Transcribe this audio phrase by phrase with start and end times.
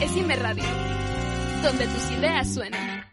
[0.00, 0.64] Esime Radio,
[1.62, 3.04] donde tus ideas suenan.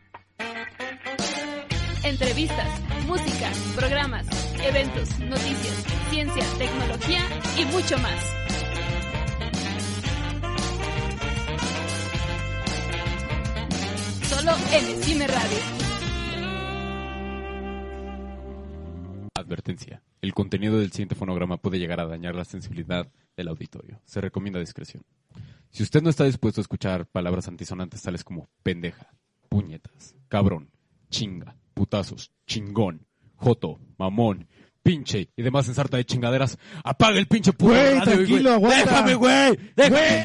[2.01, 4.25] Entrevistas, música, programas,
[4.63, 7.19] eventos, noticias, ciencia, tecnología
[7.59, 8.33] y mucho más.
[14.29, 15.57] Solo en Esime Radio.
[19.35, 20.01] Advertencia.
[20.21, 23.99] El contenido del siguiente fonograma puede llegar a dañar la sensibilidad del auditorio.
[24.05, 25.03] Se recomienda discreción.
[25.71, 29.13] Si usted no está dispuesto a escuchar palabras antisonantes tales como pendeja,
[29.49, 30.71] puñetas, cabrón,
[31.09, 34.47] chinga, putazos, chingón, joto, mamón,
[34.81, 38.77] pinche y demás ensarta de chingaderas, apaga el pinche puto Güey, radio, tranquilo, aguanta.
[38.85, 39.59] Déjame, güey.
[39.75, 40.23] Déjame.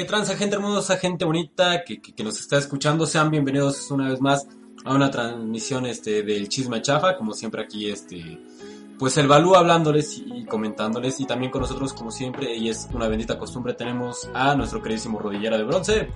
[0.00, 3.04] ¿Qué transa, gente hermosa, gente bonita que, que- que nos está escuchando?
[3.04, 4.48] Sean bienvenidos una vez más
[4.82, 8.40] a una transmisión este, del Chisme Chafa, como siempre aquí, este,
[8.98, 13.08] pues el Balú hablándoles y comentándoles, y también con nosotros, como siempre, y es una
[13.08, 16.08] bendita costumbre, tenemos a nuestro queridísimo Rodillera de Bronce,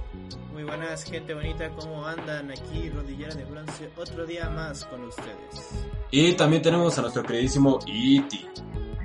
[0.54, 2.50] Muy buenas, gente bonita, ¿cómo andan?
[2.52, 5.84] Aquí, rodillera de bronce, otro día más con ustedes.
[6.10, 8.46] y también tenemos a nuestro queridísimo Iti.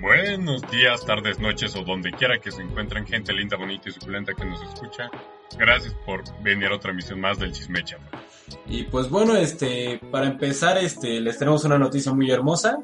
[0.02, 4.33] Buenos días, tardes, noches o donde quiera que se encuentren gente linda, bonita y suculenta
[4.33, 5.09] que nos escucha.
[5.58, 8.20] Gracias por venir a otra emisión más del Chisme Chafa.
[8.67, 12.80] Y pues bueno, este, para empezar, este, les tenemos una noticia muy hermosa.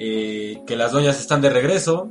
[0.00, 2.08] eh, que las doñas están de regreso.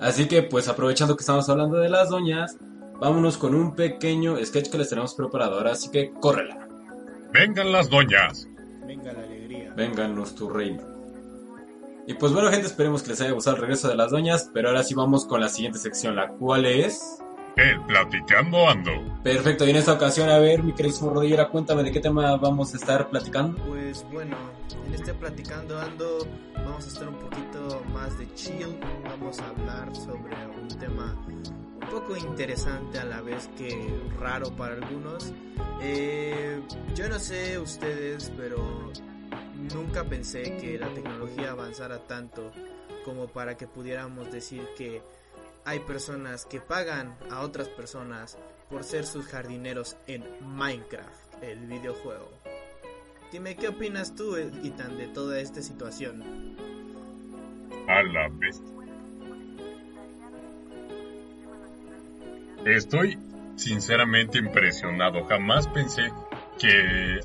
[0.00, 2.56] Así que pues aprovechando que estamos hablando de las doñas,
[3.00, 5.58] vámonos con un pequeño sketch que les tenemos preparado.
[5.58, 6.68] Ahora así que córrela.
[7.32, 8.48] Vengan las doñas.
[8.86, 9.72] Venga la alegría.
[9.74, 10.87] Vénganos tu reino.
[12.08, 14.50] Y pues bueno gente, esperemos que les haya gustado el regreso de las doñas.
[14.54, 17.18] Pero ahora sí vamos con la siguiente sección, la cual es...
[17.54, 18.92] El platicando ando.
[19.22, 22.72] Perfecto, y en esta ocasión, a ver, mi queridísimo Rodillera, cuéntame de qué tema vamos
[22.72, 23.62] a estar platicando.
[23.64, 24.38] Pues bueno,
[24.86, 29.94] en este platicando ando vamos a estar un poquito más de chill, vamos a hablar
[29.94, 31.14] sobre un tema
[31.82, 35.34] un poco interesante a la vez que raro para algunos.
[35.82, 36.60] Eh,
[36.94, 38.92] yo no sé ustedes, pero
[39.58, 42.52] nunca pensé que la tecnología avanzara tanto
[43.04, 45.02] como para que pudiéramos decir que
[45.64, 48.38] hay personas que pagan a otras personas
[48.70, 52.30] por ser sus jardineros en Minecraft, el videojuego.
[53.32, 56.56] Dime, ¿qué opinas tú, Ethan, de toda esta situación?
[57.86, 58.74] A la bestia.
[62.64, 63.18] Estoy
[63.56, 65.24] sinceramente impresionado.
[65.24, 66.10] Jamás pensé
[66.58, 67.20] que,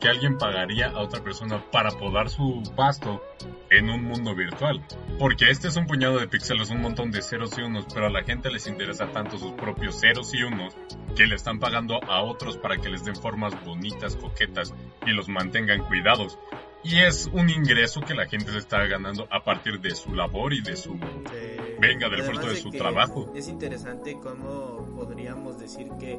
[0.00, 3.22] que alguien pagaría a otra persona para podar su pasto
[3.70, 4.84] en un mundo virtual.
[5.18, 8.10] Porque este es un puñado de píxeles, un montón de ceros y unos, pero a
[8.10, 10.74] la gente les interesa tanto sus propios ceros y unos
[11.16, 14.72] que le están pagando a otros para que les den formas bonitas, coquetas
[15.06, 16.38] y los mantengan cuidados.
[16.84, 20.52] Y es un ingreso que la gente se está ganando a partir de su labor
[20.54, 20.94] y de su...
[21.34, 23.32] Eh, Venga, del fruto de su que trabajo.
[23.34, 26.18] Es interesante cómo podríamos decir que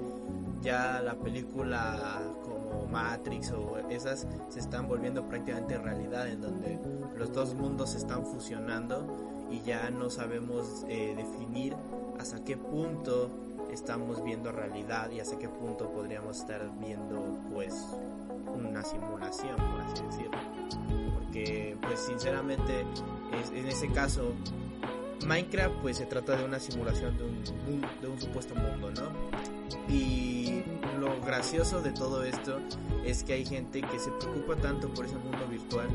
[0.62, 2.22] ya la película
[2.70, 6.80] como Matrix o esas se están volviendo prácticamente realidad en donde
[7.18, 9.06] los dos mundos se están fusionando
[9.52, 11.76] y ya no sabemos eh, definir
[12.20, 13.30] hasta qué punto
[13.72, 17.86] estamos viendo realidad y hasta qué punto podríamos estar viendo pues
[18.54, 20.38] una simulación por así decirlo
[21.14, 22.82] porque pues sinceramente
[23.42, 24.34] es- en ese caso
[25.28, 29.94] Minecraft pues se trata de una simulación de un, de un supuesto mundo, ¿no?
[29.94, 30.64] Y
[31.00, 32.60] lo gracioso de todo esto
[33.06, 35.88] es que hay gente que se preocupa tanto por ese mundo virtual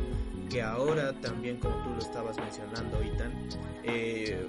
[0.51, 3.33] que ahora también como tú lo estabas mencionando, Ethan,
[3.83, 4.47] eh,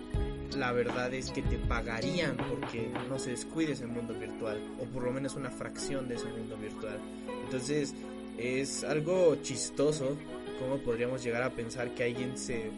[0.55, 5.03] la verdad es que te pagarían porque no se descuide ese mundo virtual o por
[5.03, 6.99] lo menos una fracción de ese mundo virtual.
[7.45, 7.93] Entonces
[8.37, 10.17] es algo chistoso
[10.59, 12.71] cómo podríamos llegar a pensar que alguien se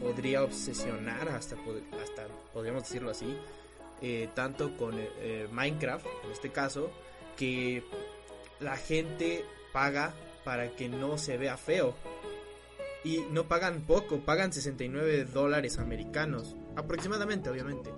[0.00, 1.56] podría obsesionar hasta,
[2.02, 3.36] hasta podríamos decirlo así,
[4.00, 6.90] eh, tanto con eh, Minecraft, en este caso,
[7.36, 7.82] que
[8.60, 10.14] la gente paga
[10.44, 11.94] para que no se vea feo.
[13.04, 17.90] Y no pagan poco, pagan 69 dólares americanos, aproximadamente, obviamente.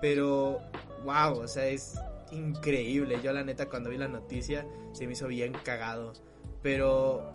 [0.00, 0.60] Pero,
[1.04, 1.98] wow, o sea, es
[2.30, 3.20] increíble.
[3.22, 6.12] Yo la neta cuando vi la noticia se me hizo bien cagado.
[6.62, 7.32] Pero,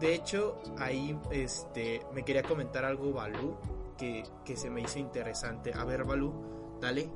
[0.00, 3.58] de hecho, ahí este, me quería comentar algo, Balú,
[3.98, 5.72] que, que se me hizo interesante.
[5.74, 7.10] A ver, Balú, dale.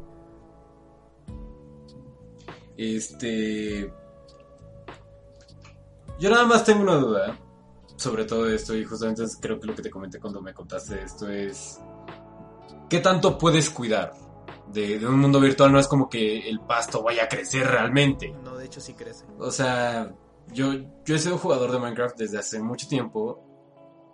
[2.76, 3.92] Este.
[6.18, 7.38] Yo nada más tengo una duda
[7.96, 11.28] sobre todo esto, y justamente creo que lo que te comenté cuando me contaste esto
[11.28, 11.80] es.
[12.88, 14.12] ¿Qué tanto puedes cuidar?
[14.72, 18.34] De, de un mundo virtual no es como que el pasto vaya a crecer realmente.
[18.42, 19.24] No, de hecho sí crece.
[19.38, 20.12] O sea,
[20.52, 20.72] yo,
[21.04, 23.40] yo he sido jugador de Minecraft desde hace mucho tiempo.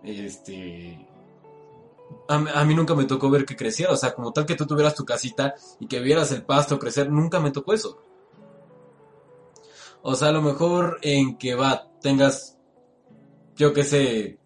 [0.04, 1.06] Este.
[2.28, 3.93] A, mí- a mí nunca me tocó ver que creciera.
[3.93, 7.11] O sea, como tal que tú tuvieras tu casita y que vieras el pasto crecer,
[7.11, 7.99] nunca me tocó eso.
[10.02, 12.56] O sea, a lo mejor en que va, tengas.
[13.56, 14.38] Yo qué sé.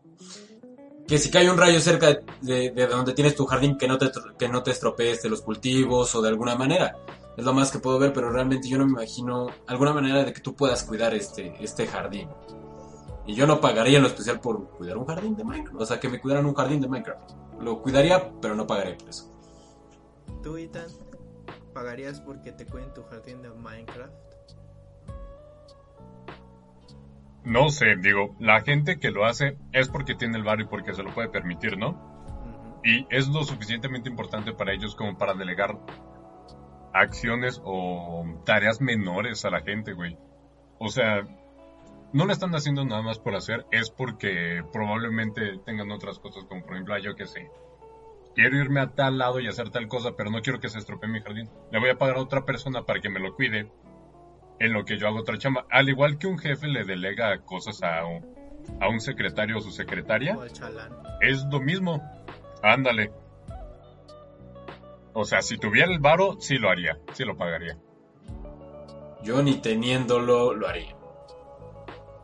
[1.06, 3.98] Que si cae un rayo cerca de, de- de donde tienes tu jardín, que no,
[3.98, 6.96] te, que no te estropees de los cultivos o de alguna manera
[7.36, 10.32] es lo más que puedo ver, pero realmente yo no me imagino alguna manera de
[10.34, 12.28] que tú puedas cuidar este, este jardín.
[13.26, 15.80] Y yo no pagaría en lo especial por cuidar un jardín de Minecraft.
[15.80, 17.30] O sea, que me cuidaran un jardín de Minecraft.
[17.60, 19.30] Lo cuidaría, pero no pagaría por eso.
[20.42, 20.86] ¿Tú, Ethan,
[21.72, 24.12] pagarías porque te cuiden tu jardín de Minecraft?
[27.44, 30.94] No sé, digo, la gente que lo hace es porque tiene el barrio y porque
[30.94, 32.80] se lo puede permitir, ¿no?
[32.84, 35.78] Y es lo suficientemente importante para ellos como para delegar
[36.92, 40.16] acciones o tareas menores a la gente, güey.
[40.78, 41.22] O sea,
[42.12, 46.62] no lo están haciendo nada más por hacer, es porque probablemente tengan otras cosas, como
[46.62, 47.50] por ejemplo, ah, yo qué sé.
[48.34, 51.08] Quiero irme a tal lado y hacer tal cosa, pero no quiero que se estropee
[51.08, 51.50] mi jardín.
[51.70, 53.70] Le voy a pagar a otra persona para que me lo cuide
[54.62, 55.66] en lo que yo hago otra chamba.
[55.70, 58.24] Al igual que un jefe le delega cosas a un,
[58.80, 60.44] a un secretario o su secretaria, O
[61.20, 62.00] es lo mismo.
[62.62, 63.10] Ándale.
[65.14, 67.76] O sea, si tuviera el varo, sí lo haría, sí lo pagaría.
[69.24, 70.96] Yo ni teniéndolo lo haría.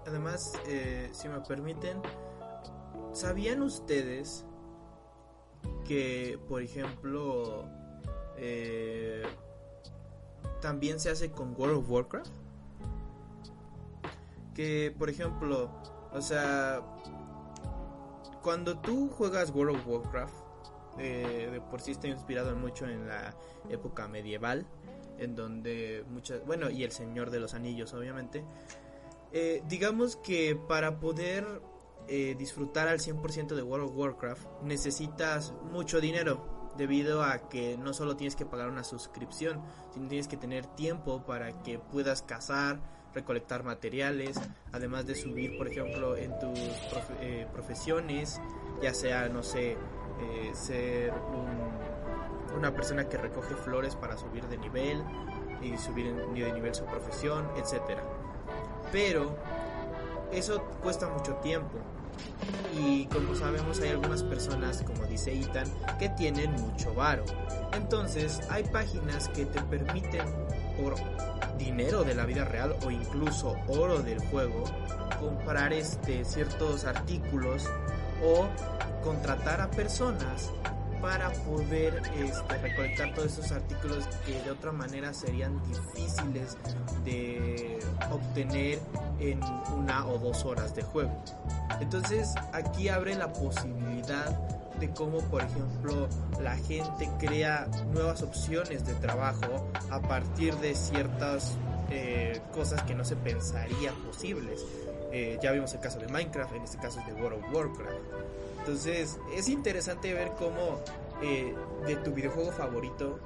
[0.07, 2.01] Además, eh, si me permiten,
[3.13, 4.47] ¿sabían ustedes
[5.85, 7.69] que, por ejemplo,
[8.37, 9.23] eh,
[10.61, 12.33] también se hace con World of Warcraft?
[14.55, 15.71] Que, por ejemplo,
[16.13, 16.81] o sea,
[18.43, 20.35] cuando tú juegas World of Warcraft,
[20.99, 23.35] eh, de por sí está inspirado mucho en la
[23.69, 24.67] época medieval,
[25.19, 28.45] en donde muchas, bueno, y el Señor de los Anillos, obviamente.
[29.33, 31.45] Eh, digamos que para poder
[32.09, 37.93] eh, disfrutar al 100% de World of Warcraft necesitas mucho dinero debido a que no
[37.93, 39.61] solo tienes que pagar una suscripción,
[39.93, 42.79] sino tienes que tener tiempo para que puedas cazar,
[43.13, 44.41] recolectar materiales,
[44.73, 46.59] además de subir, por ejemplo, en tus
[46.91, 48.41] profe- eh, profesiones,
[48.81, 54.57] ya sea, no sé, eh, ser un- una persona que recoge flores para subir de
[54.59, 55.03] nivel
[55.61, 58.03] y subir en- de nivel su profesión, etcétera
[58.93, 59.37] pero
[60.33, 61.77] eso cuesta mucho tiempo.
[62.79, 65.69] Y como sabemos hay algunas personas, como dice Ethan,
[65.99, 67.25] que tienen mucho varo.
[67.73, 70.25] Entonces hay páginas que te permiten
[70.81, 70.95] por
[71.59, 74.65] dinero de la vida real o incluso oro del juego
[75.21, 77.65] comprar este ciertos artículos
[78.25, 78.47] o
[79.03, 80.51] contratar a personas
[81.01, 86.57] para poder este, recolectar todos esos artículos que de otra manera serían difíciles
[87.05, 87.79] de
[88.11, 88.81] obtener
[89.19, 89.41] en
[89.77, 91.13] una o dos horas de juego.
[91.81, 94.31] Entonces aquí abre la posibilidad
[94.79, 96.09] de cómo, por ejemplo,
[96.41, 101.57] la gente crea nuevas opciones de trabajo a partir de ciertas
[101.91, 104.65] eh, cosas que no se pensarían posibles.
[105.11, 107.99] Eh, ya vimos el caso de Minecraft, en este caso es de World of Warcraft.
[108.61, 110.81] Entonces es interesante ver cómo
[111.23, 111.55] eh,
[111.87, 113.19] de tu videojuego favorito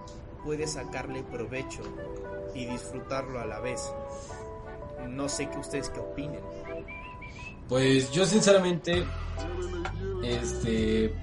[0.44, 1.82] puedes sacarle provecho
[2.54, 3.92] y disfrutarlo a la vez.
[5.08, 6.40] No sé qué ustedes qué opinen.
[7.68, 9.04] Pues yo sinceramente,
[10.22, 11.14] este,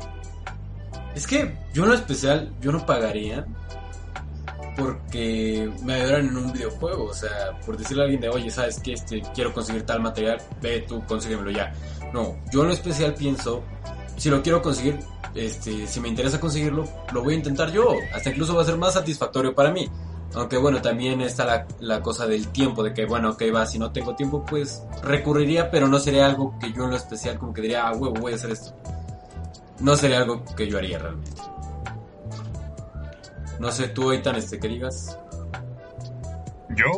[1.15, 3.45] es que yo en lo especial, yo no pagaría
[4.79, 8.79] porque me ayudaran en un videojuego, o sea, por decirle a alguien de, oye, sabes
[8.79, 11.73] que este, quiero conseguir tal material, ve tú, consíguemelo ya.
[12.13, 13.63] No, yo en lo especial pienso,
[14.15, 14.99] si lo quiero conseguir,
[15.35, 18.77] este, si me interesa conseguirlo, lo voy a intentar yo, hasta incluso va a ser
[18.77, 19.89] más satisfactorio para mí.
[20.35, 23.79] Aunque bueno, también está la, la cosa del tiempo, de que bueno, ok, va, si
[23.79, 27.53] no tengo tiempo, pues recurriría, pero no sería algo que yo en lo especial como
[27.53, 28.75] que diría, ah, huevo, voy a hacer esto.
[29.79, 31.41] No sería algo que yo haría realmente.
[33.59, 35.17] No sé, tú, Aitan, este, que digas.
[36.69, 36.91] Yo,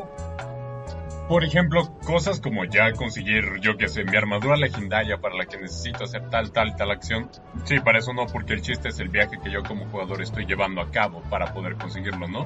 [1.27, 5.57] Por ejemplo, cosas como ya conseguir, yo que sé, mi armadura legendaria para la que
[5.57, 7.29] necesito hacer tal, tal, tal acción.
[7.63, 10.45] Sí, para eso no, porque el chiste es el viaje que yo como jugador estoy
[10.45, 12.45] llevando a cabo para poder conseguirlo, ¿no?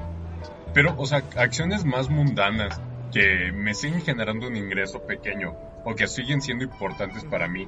[0.76, 5.56] Pero, o sea, acciones más mundanas que me siguen generando un ingreso pequeño
[5.86, 7.66] o que siguen siendo importantes para mí,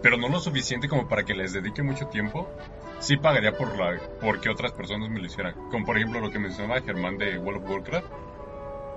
[0.00, 2.48] pero no lo suficiente como para que les dedique mucho tiempo,
[3.00, 5.56] sí pagaría por la por que otras personas me lo hicieran.
[5.68, 8.06] Como por ejemplo lo que mencionaba Germán de World of Warcraft,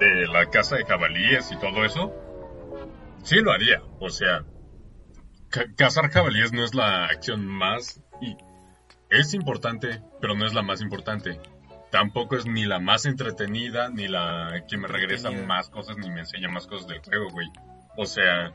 [0.02, 2.14] de la casa de jabalíes y todo eso.
[3.24, 4.46] Sí lo haría, o sea,
[5.50, 8.38] ca- cazar jabalíes no es la acción más y
[9.10, 11.40] es importante, pero no es la más importante.
[11.91, 16.22] Tampoco es ni la más entretenida, ni la que me regresa más cosas, ni me
[16.22, 17.48] enseña más cosas del juego, güey.
[17.96, 18.53] O sea,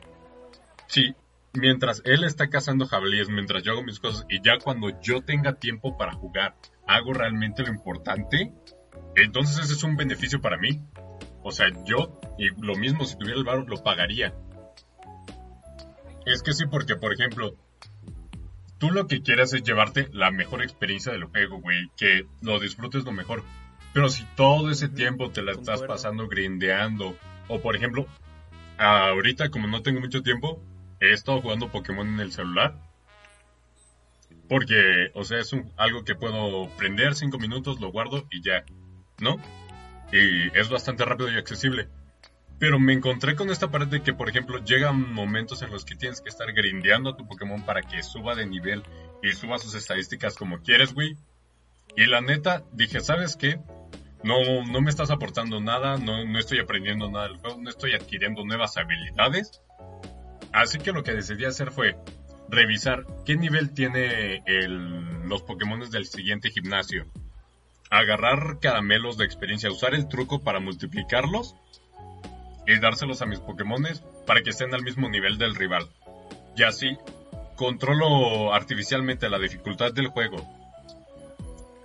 [0.87, 1.15] sí,
[1.53, 5.53] mientras él está cazando jabalíes, mientras yo hago mis cosas, y ya cuando yo tenga
[5.53, 6.55] tiempo para jugar,
[6.87, 8.53] hago realmente lo importante,
[9.15, 10.81] entonces ese es un beneficio para mí.
[11.41, 14.33] O sea, yo, y lo mismo si tuviera el bar, lo pagaría.
[16.25, 17.57] Es que sí, porque por ejemplo,
[18.83, 23.05] tú lo que quieres es llevarte la mejor experiencia del juego, güey, que lo disfrutes
[23.05, 23.41] lo mejor.
[23.93, 27.15] Pero si todo ese tiempo te la estás pasando grindeando,
[27.47, 28.05] o por ejemplo,
[28.77, 30.61] ahorita como no tengo mucho tiempo,
[30.99, 32.75] he estado jugando Pokémon en el celular.
[34.49, 38.65] Porque, o sea, es un- algo que puedo prender 5 minutos, lo guardo y ya,
[39.21, 39.37] ¿no?
[40.11, 41.87] Y es bastante rápido y accesible.
[42.59, 45.95] Pero me encontré con esta parte de que, por ejemplo, llegan momentos en los que
[45.95, 48.83] tienes que estar grindeando a tu Pokémon para que suba de nivel
[49.21, 51.17] y suba sus estadísticas como quieres, güey.
[51.95, 53.59] Y la neta, dije, ¿sabes qué?
[54.23, 57.93] No, no me estás aportando nada, no, no estoy aprendiendo nada del juego, no estoy
[57.93, 59.61] adquiriendo nuevas habilidades.
[60.53, 61.97] Así que lo que decidí hacer fue
[62.47, 64.43] revisar qué nivel tiene
[65.25, 67.05] los Pokémon del siguiente gimnasio.
[67.89, 71.55] Agarrar caramelos de experiencia, usar el truco para multiplicarlos
[72.67, 75.87] y dárselos a mis Pokémones para que estén al mismo nivel del rival.
[76.55, 76.97] Y así
[77.55, 80.37] controlo artificialmente la dificultad del juego.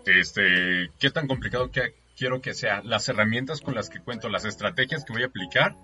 [0.06, 4.44] Este, qué tan complicado que quiero que sea, las herramientas con las que cuento, las
[4.44, 5.76] estrategias que voy a aplicar.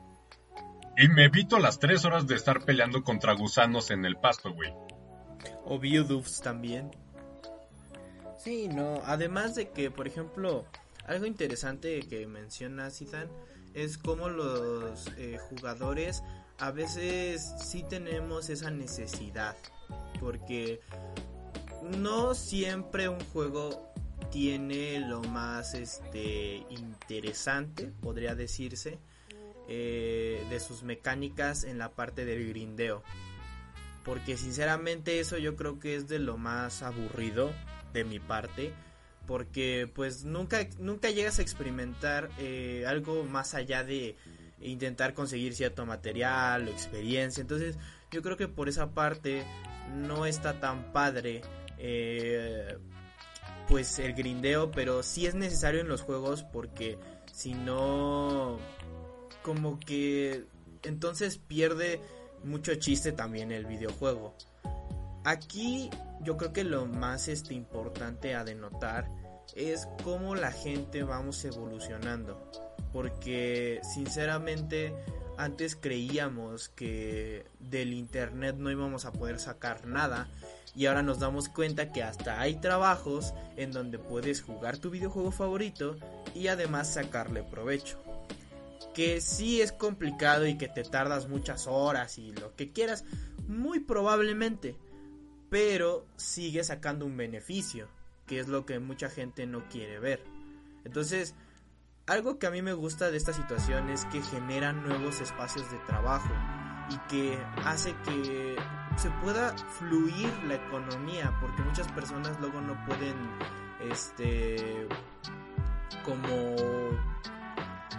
[0.97, 4.73] Y me evito las tres horas de estar peleando contra gusanos en el pasto, güey.
[5.65, 6.91] O Bioduffs también.
[8.39, 9.03] Sí, no.
[9.05, 10.67] Además de que, por ejemplo,
[11.07, 13.31] algo interesante que menciona Zidane
[13.75, 16.23] es cómo los eh, jugadores
[16.59, 19.57] a veces sí tenemos esa necesidad.
[20.21, 20.81] Porque
[21.83, 23.93] no siempre un juego
[24.31, 28.99] tiene lo más este interesante, podría decirse,
[29.69, 33.03] eh, de sus mecánicas en la parte del grindeo.
[34.05, 37.53] Porque sinceramente eso yo creo que es de lo más aburrido
[37.93, 38.73] de mi parte.
[39.27, 44.17] Porque pues nunca, nunca llegas a experimentar eh, algo más allá de
[44.61, 47.41] intentar conseguir cierto material o experiencia.
[47.41, 47.79] Entonces
[48.11, 49.45] yo creo que por esa parte
[49.95, 51.43] no está tan padre
[51.79, 52.77] eh,
[53.69, 54.71] pues el grindeo.
[54.71, 56.99] Pero sí es necesario en los juegos porque
[57.33, 58.59] si no
[59.43, 60.45] como que
[60.83, 62.01] entonces pierde
[62.45, 64.35] mucho chiste también el videojuego.
[65.25, 65.91] Aquí
[66.21, 69.11] yo creo que lo más este, importante a denotar
[69.55, 72.51] es cómo la gente vamos evolucionando.
[72.93, 74.95] Porque sinceramente
[75.37, 80.29] antes creíamos que del internet no íbamos a poder sacar nada.
[80.77, 85.31] Y ahora nos damos cuenta que hasta hay trabajos en donde puedes jugar tu videojuego
[85.31, 85.97] favorito
[86.35, 88.05] y además sacarle provecho
[88.95, 93.05] que sí es complicado y que te tardas muchas horas y lo que quieras,
[93.49, 94.77] muy probablemente,
[95.55, 97.87] pero sigue sacando un beneficio,
[98.27, 100.21] que es lo que mucha gente no quiere ver.
[100.85, 101.37] Entonces,
[102.09, 105.79] algo que a mí me gusta de esta situación es que generan nuevos espacios de
[105.87, 106.35] trabajo
[106.91, 108.57] y que hace que
[108.97, 113.15] se pueda fluir la economía, porque muchas personas luego no pueden,
[113.89, 114.89] este,
[116.05, 116.57] como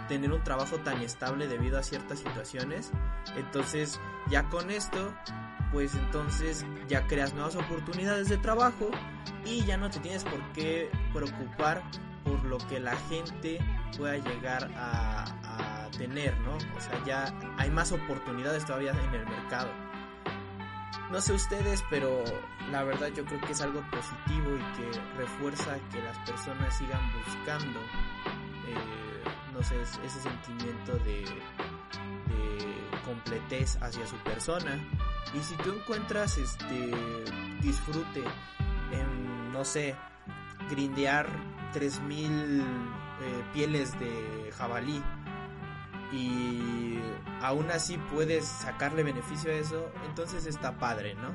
[0.08, 2.90] tener un trabajo tan estable debido a ciertas situaciones.
[3.34, 3.98] Entonces,
[4.28, 5.14] ya con esto,
[5.72, 8.90] pues entonces ya creas nuevas oportunidades de trabajo
[9.44, 11.82] y ya no te tienes por qué preocupar
[12.24, 13.58] por lo que la gente
[13.96, 15.24] pueda llegar a,
[15.96, 16.56] tener, ¿no?
[16.56, 19.70] O sea, ya hay más oportunidades todavía en el mercado.
[21.10, 22.22] No sé ustedes, pero
[22.70, 27.00] la verdad yo creo que es algo positivo y que refuerza que las personas sigan
[27.24, 31.20] buscando eh, no sé, es- ese sentimiento de,
[32.26, 34.78] de completez hacia su persona.
[35.34, 36.92] Y si tú encuentras este
[37.60, 38.24] disfrute
[38.92, 39.94] en, no sé,
[40.70, 41.26] grindear
[41.72, 45.02] 3000 eh, pieles de jabalí
[46.12, 46.98] y
[47.42, 51.34] aún así puedes sacarle beneficio a eso, entonces está padre, ¿no?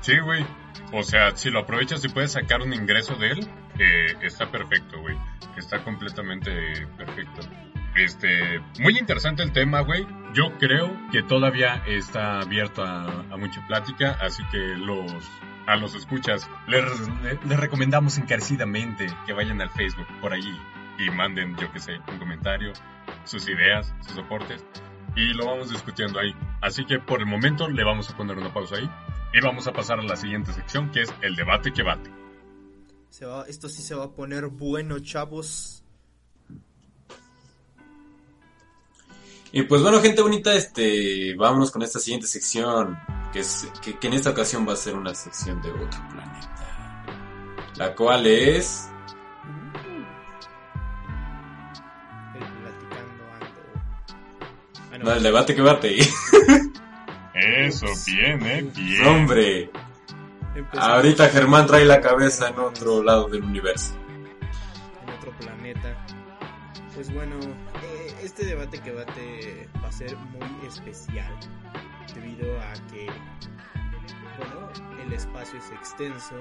[0.00, 0.44] Sí, güey.
[0.92, 3.48] O sea, si lo aprovechas y puedes sacar un ingreso de él,
[3.78, 5.16] eh, está perfecto, güey.
[5.56, 7.48] Está completamente perfecto.
[7.96, 10.06] Este, muy interesante el tema, güey.
[10.34, 15.12] Yo creo que todavía está abierto a, a mucha plática, así que los
[15.66, 16.82] a los escuchas les,
[17.44, 20.58] les recomendamos encarecidamente que vayan al Facebook por allí
[20.98, 22.72] y manden, yo que sé, un comentario,
[23.24, 24.64] sus ideas, sus aportes
[25.14, 26.34] y lo vamos discutiendo ahí.
[26.60, 28.90] Así que por el momento le vamos a poner una pausa ahí
[29.34, 32.10] y vamos a pasar a la siguiente sección que es el debate que bate.
[33.10, 35.77] Se va, esto sí se va a poner bueno, chavos.
[39.52, 42.98] Y pues bueno, gente bonita, este, vámonos con esta siguiente sección,
[43.32, 46.54] que, es, que, que en esta ocasión va a ser una sección de otro planeta.
[47.76, 48.88] La cual es...
[52.34, 53.24] El platicando
[54.92, 55.04] ando.
[55.04, 55.98] No, el debate que bate.
[57.34, 59.06] Eso, bien, eh, bien.
[59.06, 59.70] Hombre,
[60.54, 63.94] Empezamos ahorita Germán trae la cabeza en otro lado del universo.
[65.06, 65.96] en otro planeta.
[66.98, 67.36] Pues bueno,
[67.80, 71.32] eh, este debate que bate va a ser muy especial
[72.12, 73.06] debido a que,
[74.36, 74.68] bueno,
[75.00, 76.34] el espacio es extenso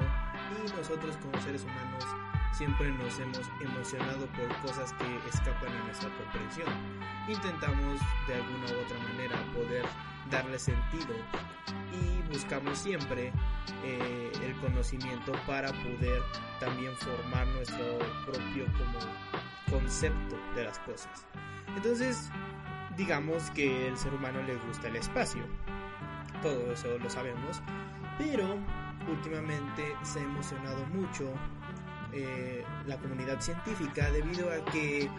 [0.49, 2.03] y nosotros como seres humanos
[2.53, 6.73] siempre nos hemos emocionado por cosas que escapan a nuestra comprensión.
[7.27, 9.85] Intentamos de alguna u otra manera poder
[10.31, 11.13] darle sentido
[11.93, 13.31] y buscamos siempre
[13.83, 16.23] eh, el conocimiento para poder
[16.59, 21.25] también formar nuestro propio como concepto de las cosas.
[21.75, 22.29] Entonces,
[22.95, 25.43] digamos que el ser humano le gusta el espacio.
[26.41, 27.61] Todo eso lo sabemos.
[28.17, 28.57] Pero
[29.07, 31.31] últimamente se ha emocionado mucho
[32.13, 35.09] eh, la comunidad científica debido a que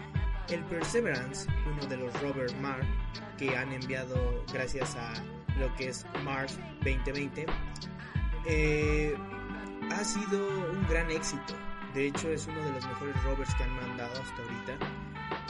[0.49, 2.87] el Perseverance, uno de los rovers Mars
[3.37, 5.13] que han enviado gracias a
[5.59, 7.47] lo que es Mars 2020,
[8.47, 9.15] eh,
[9.93, 11.55] ha sido un gran éxito.
[11.99, 14.79] De hecho, es uno de los mejores rovers que han mandado hasta ahorita.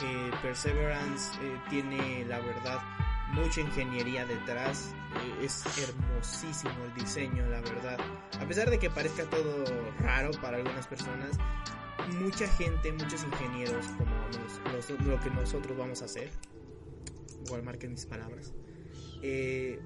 [0.03, 2.79] Eh, Perseverance eh, tiene, la verdad,
[3.33, 4.95] mucha ingeniería detrás.
[5.41, 7.99] Eh, es hermosísimo el diseño, la verdad.
[8.41, 9.63] A pesar de que parezca todo
[9.99, 11.37] raro para algunas personas,
[12.19, 14.15] mucha gente, muchos ingenieros, como
[14.73, 16.31] nos- los- lo que nosotros vamos a hacer,
[17.45, 18.55] igual marquen mis palabras,
[19.21, 19.79] eh,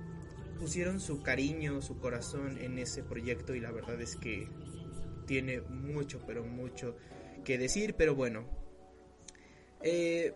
[0.59, 4.47] pusieron su cariño, su corazón en ese proyecto y la verdad es que
[5.23, 6.95] tiene mucho, pero mucho
[7.43, 8.45] que decir, pero bueno.
[9.81, 10.33] Eh,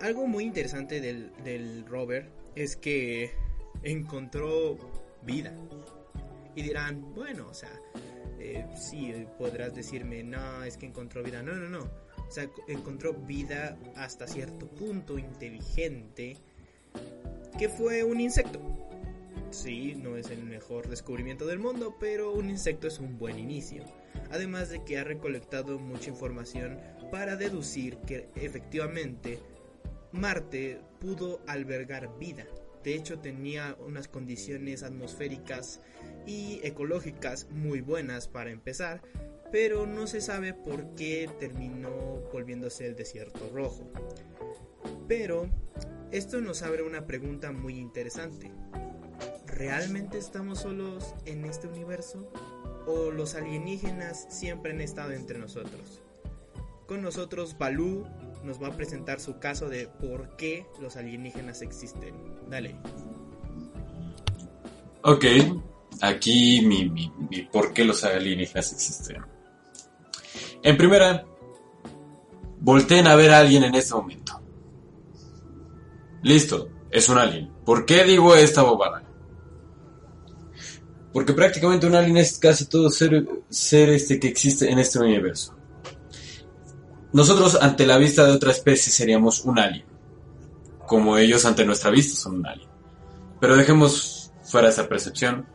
[0.00, 3.30] algo muy interesante del, del rover es que
[3.82, 4.76] encontró
[5.22, 5.54] vida.
[6.54, 7.70] Y dirán, bueno, o sea,
[8.40, 11.42] eh, sí, podrás decirme, no, es que encontró vida.
[11.42, 11.84] No, no, no.
[12.26, 16.36] O sea, co- encontró vida hasta cierto punto inteligente,
[17.58, 18.60] que fue un insecto.
[19.50, 23.82] Sí, no es el mejor descubrimiento del mundo, pero un insecto es un buen inicio.
[24.30, 26.78] Además de que ha recolectado mucha información
[27.10, 29.38] para deducir que efectivamente
[30.12, 32.46] Marte pudo albergar vida.
[32.84, 35.80] De hecho tenía unas condiciones atmosféricas
[36.26, 39.02] y ecológicas muy buenas para empezar,
[39.50, 41.90] pero no se sabe por qué terminó
[42.32, 43.90] volviéndose el desierto rojo.
[45.08, 45.48] Pero
[46.12, 48.50] esto nos abre una pregunta muy interesante.
[49.58, 52.30] ¿Realmente estamos solos en este universo?
[52.86, 56.00] ¿O los alienígenas siempre han estado entre nosotros?
[56.86, 58.06] Con nosotros Balú
[58.44, 62.14] nos va a presentar su caso de por qué los alienígenas existen.
[62.48, 62.76] Dale.
[65.02, 65.24] Ok,
[66.02, 69.24] aquí mi, mi, mi por qué los alienígenas existen.
[70.62, 71.26] En primera,
[72.60, 74.40] volteen a ver a alguien en este momento.
[76.22, 77.52] Listo, es un alien.
[77.64, 79.07] ¿Por qué digo esta bobada?
[81.12, 85.54] Porque prácticamente un alien es casi todo ser, ser este que existe en este universo.
[87.12, 89.86] Nosotros ante la vista de otra especie seríamos un alien.
[90.86, 92.68] Como ellos ante nuestra vista son un alien.
[93.40, 95.46] Pero dejemos fuera esa percepción.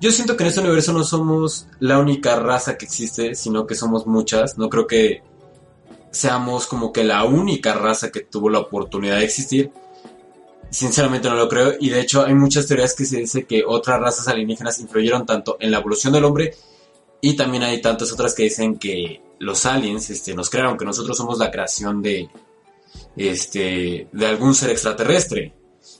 [0.00, 3.74] Yo siento que en este universo no somos la única raza que existe, sino que
[3.74, 4.56] somos muchas.
[4.56, 5.22] No creo que
[6.10, 9.72] seamos como que la única raza que tuvo la oportunidad de existir.
[10.70, 11.74] Sinceramente no lo creo.
[11.80, 15.56] Y de hecho hay muchas teorías que se dice que otras razas alienígenas influyeron tanto
[15.60, 16.54] en la evolución del hombre
[17.20, 21.16] y también hay tantas otras que dicen que los aliens este, nos crearon, que nosotros
[21.16, 22.28] somos la creación de,
[23.16, 25.54] este, de algún ser extraterrestre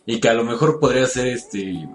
[0.07, 1.89] y que a lo mejor podría ser este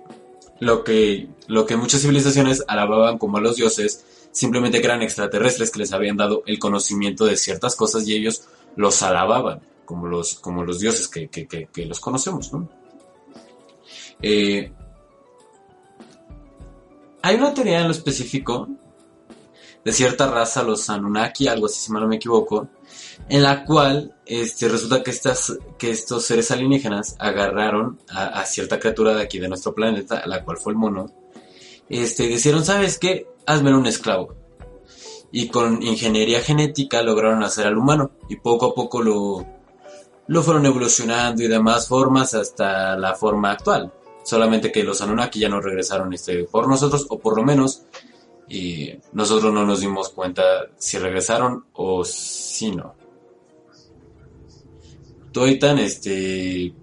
[0.59, 5.71] lo que lo que muchas civilizaciones alababan como a los dioses simplemente que eran extraterrestres
[5.71, 8.43] que les habían dado el conocimiento de ciertas cosas y ellos
[8.75, 12.69] los alababan como los, como los dioses que, que- los conocemos, ¿no?
[14.21, 14.71] Eh,
[17.21, 18.67] hay una teoría en lo específico
[19.83, 22.69] de cierta raza, los Anunnaki, algo así si mal no me equivoco,
[23.27, 29.13] en la cual este, resulta que, estas, que estos seres alienígenas agarraron a, cierta criatura
[29.13, 31.11] de aquí de nuestro planeta, la cual fue el mono,
[31.89, 33.27] este, dijeron, ¿sabes qué?
[33.45, 34.35] Hazme un esclavo.
[35.31, 39.45] Y con ingeniería genética lograron hacer al humano, y poco a poco lo,
[40.27, 43.91] lo fueron evolucionando y demás formas hasta la forma actual.
[44.23, 47.85] Solamente que los Anunnaki ya no regresaron este, por nosotros, o por lo menos
[48.47, 50.43] y nosotros no nos dimos cuenta
[50.77, 52.95] si regresaron o si no.
[55.31, 56.73] ¿Tú, Aitan, este,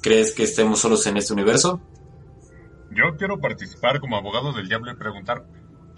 [0.00, 1.80] crees que estemos solos en este universo?
[2.90, 5.44] Yo quiero participar como abogado del diablo y preguntar,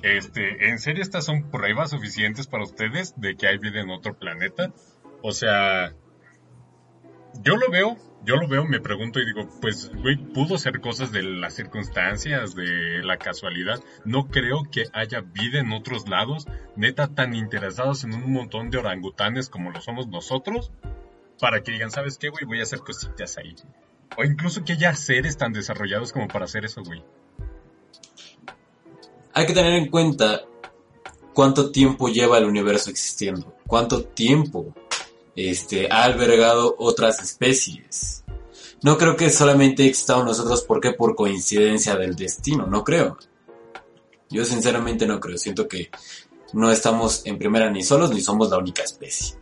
[0.02, 4.18] este, ¿en serio estas son pruebas suficientes para ustedes de que hay vida en otro
[4.18, 4.72] planeta?
[5.22, 5.92] O sea,
[7.42, 11.10] yo lo veo, yo lo veo, me pregunto y digo, pues, güey, pudo ser cosas
[11.10, 13.82] de las circunstancias, de la casualidad.
[14.04, 18.78] No creo que haya vida en otros lados, neta, tan interesados en un montón de
[18.78, 20.70] orangutanes como lo somos nosotros,
[21.40, 22.44] para que digan, ¿sabes qué, güey?
[22.44, 23.54] Voy a hacer cositas ahí.
[24.18, 27.02] O incluso que haya seres tan desarrollados como para hacer eso, güey.
[29.32, 30.42] Hay que tener en cuenta
[31.32, 34.74] cuánto tiempo lleva el universo existiendo, cuánto tiempo
[35.48, 38.24] este, ha albergado otras especies.
[38.82, 43.18] No creo que solamente existamos nosotros porque por coincidencia del destino, no creo.
[44.28, 45.90] Yo sinceramente no creo, siento que
[46.52, 49.36] no estamos en primera ni solos ni somos la única especie.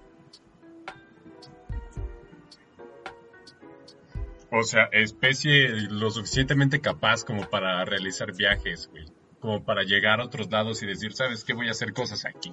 [4.50, 9.04] O sea, especie lo suficientemente capaz como para realizar viajes, güey.
[9.40, 11.52] Como para llegar a otros lados y decir, ¿sabes qué?
[11.52, 12.52] Voy a hacer cosas aquí.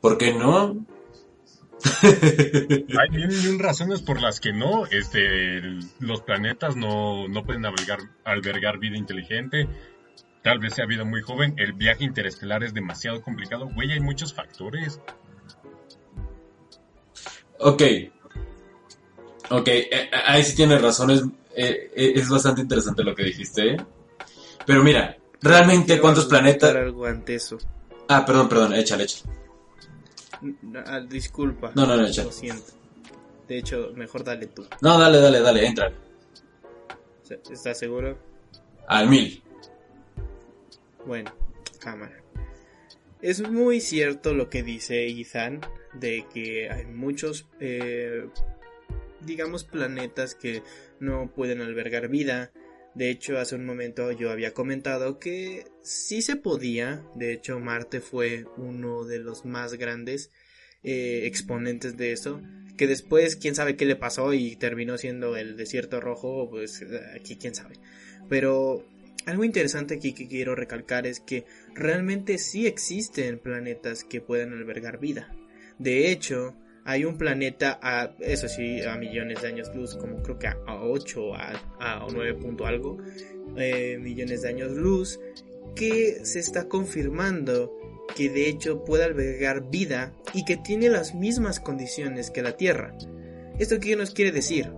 [0.00, 0.84] ¿Por qué no?
[2.02, 4.86] Hay mil, mil razones por las que no.
[4.86, 9.68] Este, el- los planetas no, no pueden albergar, albergar vida inteligente.
[10.42, 11.54] Tal vez sea vida muy joven.
[11.58, 13.68] El viaje interestelar es demasiado complicado.
[13.74, 15.00] Güey, hay muchos factores.
[17.58, 17.82] Ok.
[19.50, 21.20] Ok, eh, eh, ahí sí tienes razón, es,
[21.54, 23.76] eh, eh, es bastante interesante lo que dijiste.
[24.64, 26.74] Pero mira, realmente cuántos planetas...
[26.74, 27.58] algo ante eso.
[28.08, 29.41] Ah, perdón, perdón, échale, échale.
[30.86, 31.72] Ah, disculpa.
[31.74, 32.26] No, no, no, échale.
[32.26, 32.72] Lo siento.
[33.48, 34.66] De hecho, mejor dale tú.
[34.80, 35.92] No, dale, dale, dale, entra.
[37.50, 38.18] ¿Estás seguro?
[38.86, 39.42] Al mil.
[41.06, 41.32] Bueno,
[41.78, 42.22] cámara.
[43.20, 45.60] Es muy cierto lo que dice Ethan
[45.94, 48.28] de que hay muchos, eh,
[49.20, 50.62] digamos, planetas que
[50.98, 52.50] no pueden albergar vida.
[52.94, 57.02] De hecho, hace un momento yo había comentado que sí se podía.
[57.14, 60.30] De hecho, Marte fue uno de los más grandes
[60.82, 62.40] eh, exponentes de eso.
[62.76, 67.36] Que después, quién sabe qué le pasó y terminó siendo el desierto rojo, pues aquí
[67.36, 67.76] quién sabe.
[68.28, 68.84] Pero
[69.26, 74.98] algo interesante aquí que quiero recalcar es que realmente sí existen planetas que pueden albergar
[74.98, 75.34] vida.
[75.78, 80.38] De hecho, hay un planeta a, eso sí, a millones de años luz, como creo
[80.38, 82.98] que a, 8 a, a 9 punto algo,
[83.56, 85.20] eh, millones de años luz,
[85.74, 87.72] que se está confirmando
[88.16, 92.96] que de hecho puede albergar vida y que tiene las mismas condiciones que la Tierra.
[93.58, 94.72] ¿Esto qué nos quiere decir?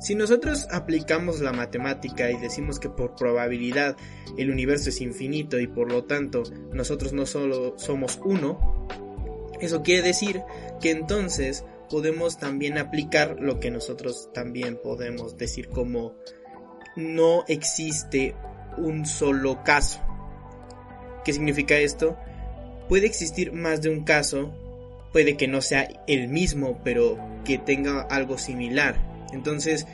[0.00, 3.96] Si nosotros aplicamos la matemática y decimos que por probabilidad
[4.36, 8.86] el universo es infinito y por lo tanto nosotros no solo somos uno,
[9.60, 10.42] eso quiere decir
[10.84, 16.14] que entonces podemos también aplicar lo que nosotros también podemos decir como
[16.94, 18.34] no existe
[18.76, 20.02] un solo caso.
[21.24, 22.18] ¿Qué significa esto?
[22.86, 24.52] Puede existir más de un caso,
[25.10, 29.00] puede que no sea el mismo, pero que tenga algo similar.
[29.32, 29.86] Entonces,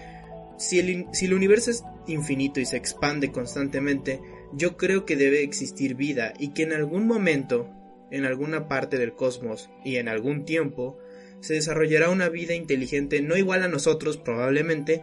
[0.57, 4.20] si el, si el universo es infinito y se expande constantemente,
[4.55, 7.68] yo creo que debe existir vida y que en algún momento,
[8.11, 10.99] en alguna parte del cosmos y en algún tiempo,
[11.40, 15.03] se desarrollará una vida inteligente no igual a nosotros probablemente,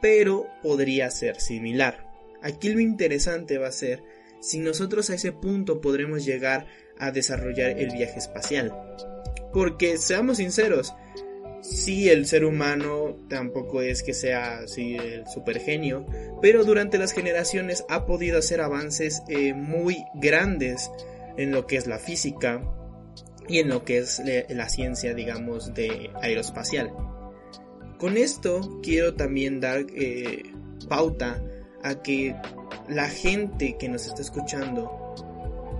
[0.00, 2.06] pero podría ser similar.
[2.42, 4.02] Aquí lo interesante va a ser
[4.40, 6.66] si nosotros a ese punto podremos llegar
[6.98, 8.72] a desarrollar el viaje espacial.
[9.52, 10.94] Porque seamos sinceros,
[11.62, 16.06] si el ser humano tampoco es que sea así el super genio,
[16.40, 20.90] pero durante las generaciones ha podido hacer avances eh, muy grandes
[21.38, 22.62] en lo que es la física
[23.48, 26.92] y en lo que es le- la ciencia, digamos, de aeroespacial.
[27.98, 30.42] Con esto quiero también dar eh,
[30.88, 31.42] pauta
[31.82, 32.34] a que
[32.88, 35.14] la gente que nos está escuchando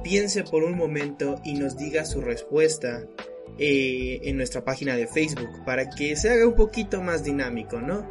[0.02, 3.04] piense por un momento y nos diga su respuesta
[3.58, 8.08] eh, en nuestra página de Facebook para que se haga un poquito más dinámico, ¿no?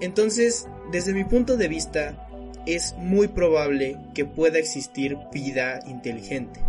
[0.00, 2.27] Entonces, desde mi punto de vista,
[2.74, 6.60] es muy probable que pueda existir vida inteligente.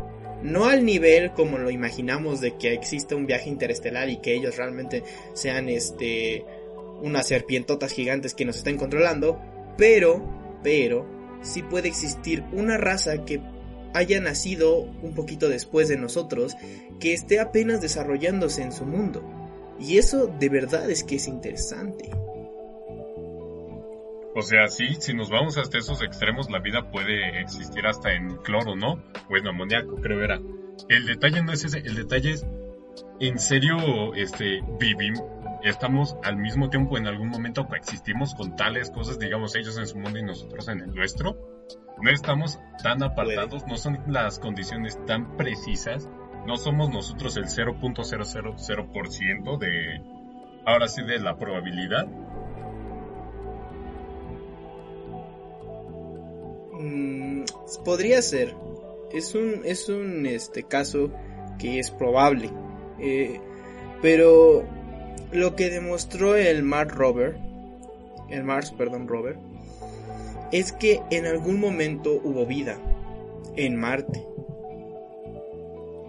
[0.42, 4.56] No al nivel como lo imaginamos de que exista un viaje interestelar y que ellos
[4.56, 6.46] realmente sean este
[7.02, 9.40] unas serpientotas gigantes que nos estén controlando,
[9.78, 10.22] pero,
[10.64, 11.06] pero,
[11.42, 13.42] sí puede existir una raza que
[13.94, 16.56] haya nacido un poquito después de nosotros,
[17.00, 19.24] que esté apenas desarrollándose en su mundo.
[19.80, 22.10] Y eso de verdad es que es interesante.
[24.36, 28.38] O sea, sí, si nos vamos hasta esos extremos, la vida puede existir hasta en
[28.38, 29.02] cloro, ¿no?
[29.30, 30.40] O en amoníaco, creo era.
[30.88, 32.46] El detalle no es ese, el detalle es,
[33.20, 35.24] en serio, este, vivimos,
[35.64, 39.98] estamos al mismo tiempo en algún momento coexistimos con tales cosas, digamos, ellos en su
[39.98, 41.38] mundo y nosotros en el nuestro.
[42.02, 46.10] No estamos tan apartados, no son las condiciones tan precisas,
[46.48, 50.02] no somos nosotros el 0.000% de,
[50.66, 52.08] ahora sí, de la probabilidad.
[56.80, 57.44] Mm,
[57.84, 58.56] podría ser.
[59.12, 61.12] Es un, es un este, caso
[61.60, 62.50] que es probable.
[63.00, 63.40] Eh,
[64.02, 64.66] pero
[65.32, 67.38] lo que demostró el Mars Rover,
[68.30, 69.38] el Mars, perdón, Rover,
[70.52, 72.80] es que en algún momento hubo vida
[73.56, 74.26] en Marte.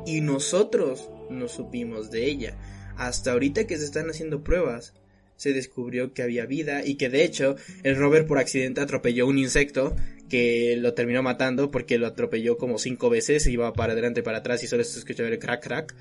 [0.06, 2.54] Y nosotros no supimos de ella.
[2.96, 4.94] Hasta ahorita que se están haciendo pruebas,
[5.36, 9.38] se descubrió que había vida y que de hecho el rover por accidente atropelló un
[9.38, 9.96] insecto
[10.30, 14.38] que lo terminó matando porque lo atropelló como cinco veces, iba para adelante y para
[14.38, 15.94] atrás y solo se escuchaba el crack crack.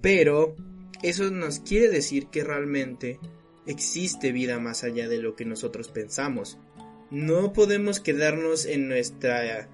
[0.00, 0.56] Pero
[1.02, 3.20] eso nos quiere decir que realmente
[3.66, 6.58] existe vida más allá de lo que nosotros pensamos.
[7.10, 9.68] No podemos quedarnos en nuestra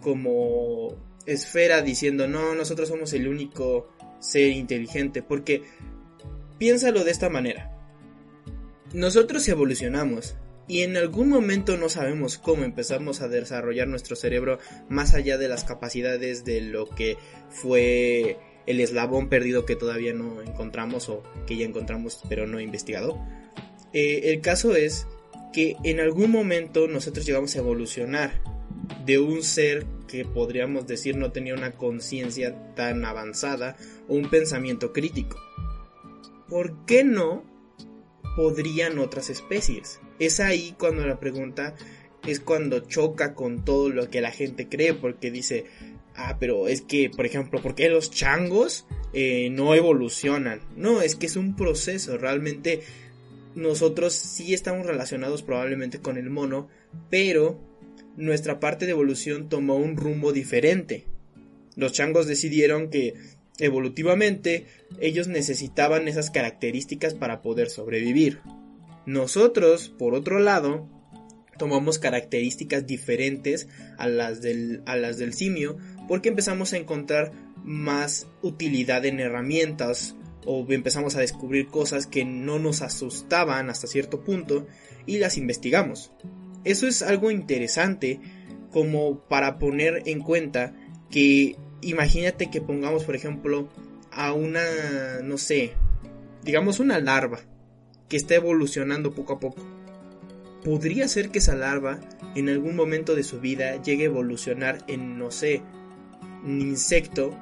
[0.00, 5.62] como esfera diciendo no, nosotros somos el único ser inteligente, porque
[6.58, 7.76] piénsalo de esta manera.
[8.92, 10.36] Nosotros evolucionamos
[10.68, 15.48] y en algún momento no sabemos cómo empezamos a desarrollar nuestro cerebro más allá de
[15.48, 17.16] las capacidades de lo que
[17.48, 23.18] fue el eslabón perdido que todavía no encontramos o que ya encontramos pero no investigado.
[23.92, 25.06] Eh, el caso es
[25.52, 28.40] que en algún momento nosotros llegamos a evolucionar
[29.04, 33.76] de un ser que podríamos decir no tenía una conciencia tan avanzada
[34.08, 35.38] o un pensamiento crítico.
[36.48, 37.44] ¿Por qué no
[38.36, 40.00] podrían otras especies?
[40.20, 41.74] Es ahí cuando la pregunta
[42.26, 45.64] es cuando choca con todo lo que la gente cree, porque dice,
[46.14, 50.60] ah, pero es que, por ejemplo, ¿por qué los changos eh, no evolucionan?
[50.76, 52.82] No, es que es un proceso, realmente
[53.54, 56.68] nosotros sí estamos relacionados probablemente con el mono,
[57.08, 57.58] pero
[58.16, 61.06] nuestra parte de evolución tomó un rumbo diferente.
[61.76, 63.14] Los changos decidieron que
[63.58, 64.66] evolutivamente
[65.00, 68.40] ellos necesitaban esas características para poder sobrevivir.
[69.10, 70.88] Nosotros, por otro lado,
[71.58, 73.66] tomamos características diferentes
[73.98, 77.32] a las del, a las del simio porque empezamos a encontrar
[77.64, 80.14] más utilidad en herramientas
[80.46, 84.68] o empezamos a descubrir cosas que no nos asustaban hasta cierto punto
[85.06, 86.12] y las investigamos.
[86.62, 88.20] Eso es algo interesante
[88.70, 90.72] como para poner en cuenta
[91.10, 93.68] que imagínate que pongamos por ejemplo
[94.12, 95.72] a una, no sé,
[96.44, 97.40] digamos una larva
[98.10, 99.62] que está evolucionando poco a poco.
[100.62, 101.98] Podría ser que esa larva
[102.34, 105.62] en algún momento de su vida llegue a evolucionar en, no sé,
[106.44, 107.34] un insecto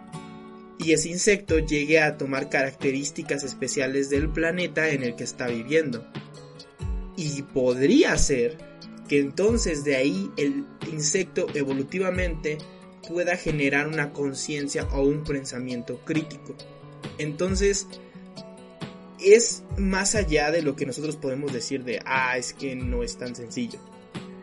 [0.79, 6.07] y ese insecto llegue a tomar características especiales del planeta en el que está viviendo.
[7.17, 8.57] Y podría ser
[9.09, 12.59] que entonces de ahí el insecto evolutivamente
[13.09, 16.55] pueda generar una conciencia o un pensamiento crítico.
[17.17, 17.89] Entonces,
[19.21, 23.17] es más allá de lo que nosotros podemos decir de, ah, es que no es
[23.17, 23.79] tan sencillo.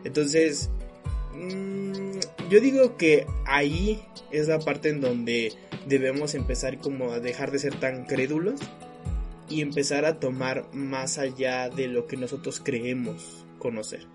[0.04, 0.70] Entonces,
[1.34, 5.54] mmm, yo digo que ahí es la parte en donde
[5.88, 8.60] debemos empezar como a dejar de ser tan crédulos
[9.50, 14.06] y empezar a tomar más allá de lo que nosotros creemos conocer.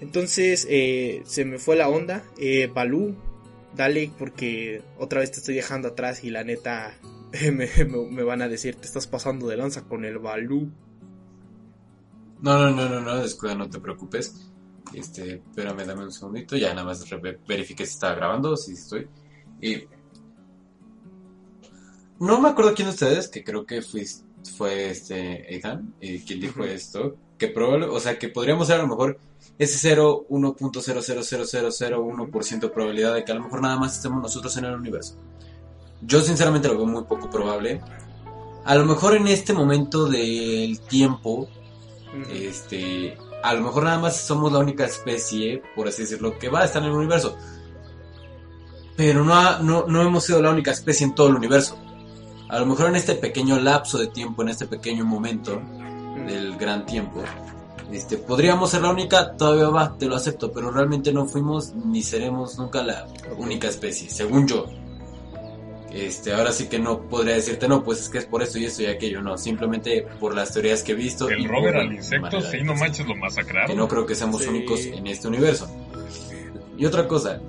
[0.00, 2.24] Entonces eh, se me fue la onda.
[2.38, 3.14] Eh, Balú,
[3.76, 6.96] dale porque otra vez te estoy dejando atrás y la neta
[7.52, 7.68] me,
[8.10, 10.70] me, van a decir te estás pasando de lanza con el Balú.
[12.40, 14.50] No, no, no, no, no, descuida, no te preocupes.
[14.94, 16.56] Este, espérame, dame un segundito.
[16.56, 17.04] Ya nada más
[17.46, 19.08] verifique si está grabando, si estoy.
[19.60, 19.84] Y
[22.20, 24.04] no me acuerdo quién de ustedes, que creo que fue,
[24.56, 28.82] fue este Ethan, eh, quien dijo esto, que probable, o sea, que podríamos ser a
[28.82, 29.18] lo mejor
[29.58, 34.74] ese 0,1.00001% de probabilidad de que a lo mejor nada más estemos nosotros en el
[34.74, 35.16] universo.
[36.02, 37.80] Yo sinceramente lo veo muy poco probable.
[38.64, 41.48] A lo mejor en este momento del tiempo,
[42.30, 46.60] este, a lo mejor nada más somos la única especie, por así decirlo, que va
[46.60, 47.36] a estar en el universo.
[48.96, 51.78] Pero no, ha- no, no hemos sido la única especie en todo el universo.
[52.48, 55.60] A lo mejor en este pequeño lapso de tiempo, en este pequeño momento
[56.26, 57.22] del gran tiempo,
[57.92, 62.02] este, podríamos ser la única, todavía va, te lo acepto, pero realmente no fuimos ni
[62.02, 63.06] seremos nunca la
[63.38, 64.66] única especie, según yo.
[65.92, 68.64] Este, ahora sí que no podría decirte, no, pues es que es por esto y
[68.64, 71.28] esto y aquello, no, simplemente por las teorías que he visto.
[71.28, 73.66] El la al insecto, sí, no manches, lo masacraron.
[73.68, 74.48] que no creo que seamos Sí.
[74.48, 75.68] únicos en este universo.
[76.78, 77.40] Y otra cosa,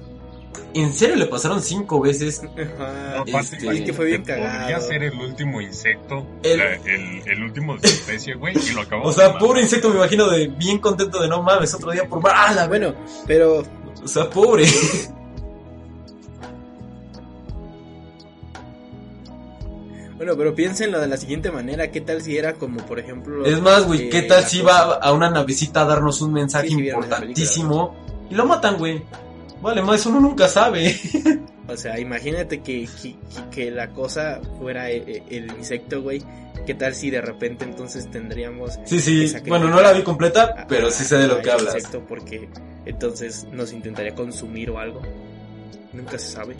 [0.73, 2.41] ¿en serio le pasaron cinco veces?
[2.79, 3.13] Ajá.
[3.17, 4.87] No, aparte, Este, es que fue bien que Podría cagado.
[4.87, 8.81] ser el último insecto, El- la- el, el último de su especie, güey, y lo
[8.81, 12.07] acabamos O sea, pobre insecto me imagino de bien contento de no mames, otro día
[12.09, 12.21] por...
[12.33, 12.95] ¡Ah, la Bueno,
[13.27, 13.63] pero
[14.03, 14.65] O sea, pobre.
[20.21, 23.59] bueno, pero piénsenlo de la siguiente manera, ¿qué tal si era como por ejemplo Es
[23.59, 26.67] más, güey, ¿qué eh, tal si cosa- va a una navecita a darnos un mensaje
[26.67, 27.95] Sí, importantísimo
[28.29, 29.01] y lo matan, güey?
[29.61, 30.95] Vale, más uno nunca sabe.
[31.67, 33.15] O sea, imagínate que, que,
[33.49, 34.97] que la cosa fuera e-
[35.29, 36.21] e- el, insecto, güey.
[36.65, 40.67] ¿Qué tal si de repente entonces tendríamos Sí, sí, bueno, no la vi completa, a-
[40.67, 41.73] pero a- sí sé de lo que hablas.
[41.75, 42.49] insecto porque
[42.85, 45.01] entonces nos intentaría consumir o algo.
[45.93, 46.57] Nunca se sabe.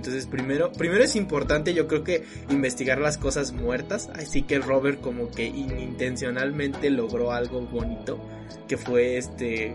[0.00, 4.08] Entonces, primero, primero es importante, yo creo que investigar las cosas muertas.
[4.14, 8.18] Así que Robert como que inintencionalmente logró algo bonito,
[8.66, 9.74] que fue este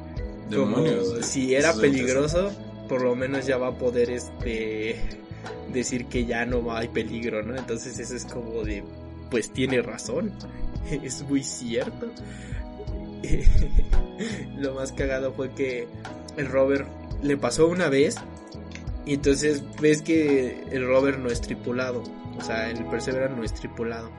[0.49, 1.09] como Demonios.
[1.11, 1.23] güey.
[1.23, 2.51] si era Eso peligroso,
[2.89, 4.95] por lo menos ya va a poder este
[5.71, 7.55] decir que ya no hay peligro, ¿no?
[7.55, 8.83] Entonces eso es como de
[9.29, 10.33] pues tiene razón.
[11.03, 12.07] Es muy cierto.
[14.57, 15.88] lo más cagado fue que
[16.38, 16.88] el Robert
[17.21, 18.17] le pasó una vez
[19.06, 22.04] y entonces ves que el Robert no es tripulado,
[22.38, 24.10] o sea, el Perseverance no es tripulado.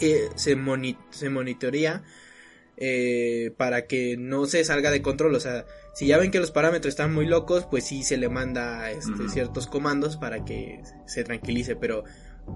[0.00, 2.02] Eh, se, moni- se monitorea
[2.76, 6.52] eh, para que no se salga de control, o sea, si ya ven que los
[6.52, 11.24] parámetros están muy locos, pues sí se le manda este, ciertos comandos para que se
[11.24, 12.04] tranquilice, pero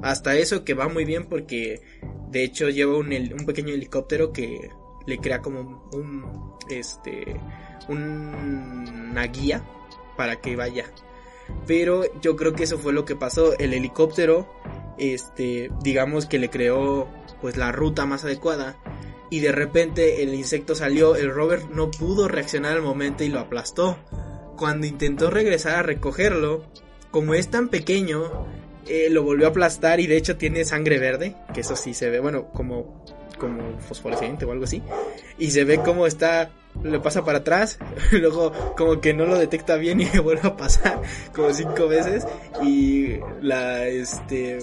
[0.03, 1.83] hasta eso que va muy bien porque
[2.31, 4.71] de hecho lleva un, un pequeño helicóptero que
[5.07, 6.25] le crea como un
[6.71, 7.25] este
[7.89, 9.65] un- una guía
[10.17, 10.85] para que vaya.
[11.67, 13.57] Pero yo creo que eso fue lo que pasó.
[13.59, 14.49] El helicóptero,
[14.99, 17.09] este, digamos que le creó
[17.41, 18.77] pues la ruta más adecuada.
[19.31, 23.41] Y de repente el insecto salió, el Robert no pudo reaccionar al momento y lo
[23.41, 23.99] aplastó.
[24.57, 26.65] Cuando intentó regresar a recogerlo,
[27.11, 28.47] como es tan pequeño,
[28.87, 32.11] eh, lo volvió a aplastar y de hecho tiene sangre verde, que eso sí se
[32.11, 33.05] ve, bueno, como,
[33.43, 34.81] como fosforescente o algo así.
[35.37, 37.77] Y se ve como está, le pasa para atrás,
[38.13, 41.03] luego como que no lo detecta bien y le vuelve a pasar
[41.35, 42.25] como cinco veces.
[42.63, 44.59] Y la, este,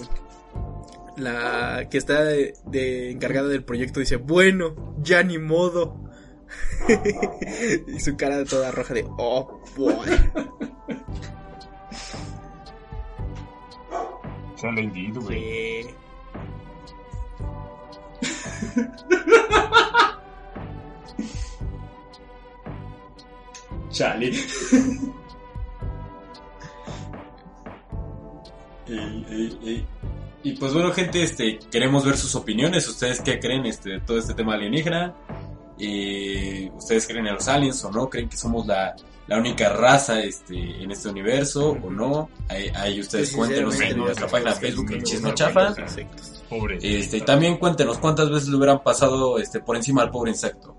[1.16, 6.00] la que está de, de encargada del proyecto dice, bueno, ya ni modo.
[7.86, 9.94] y su cara toda roja de, oh, boy.
[14.56, 15.82] Chale, güey.
[15.82, 15.90] Sí.
[23.90, 24.32] Chale.
[30.42, 32.88] Y pues bueno, gente, este, queremos ver sus opiniones.
[32.88, 35.14] ¿Ustedes qué creen este, de todo este tema alienígena?
[35.78, 38.08] Eh, ¿Ustedes creen en los aliens o no?
[38.08, 38.94] ¿Creen que somos la,
[39.30, 42.28] la única raza este, en este universo o no?
[42.48, 45.72] Ahí, ahí ustedes Pues, cuéntenos en nuestra página Facebook, el Chisme Chafa.
[46.48, 46.78] Pobre.
[46.82, 50.76] Este, y también cuéntenos cuántas veces le hubieran pasado este, por encima al pobre insecto.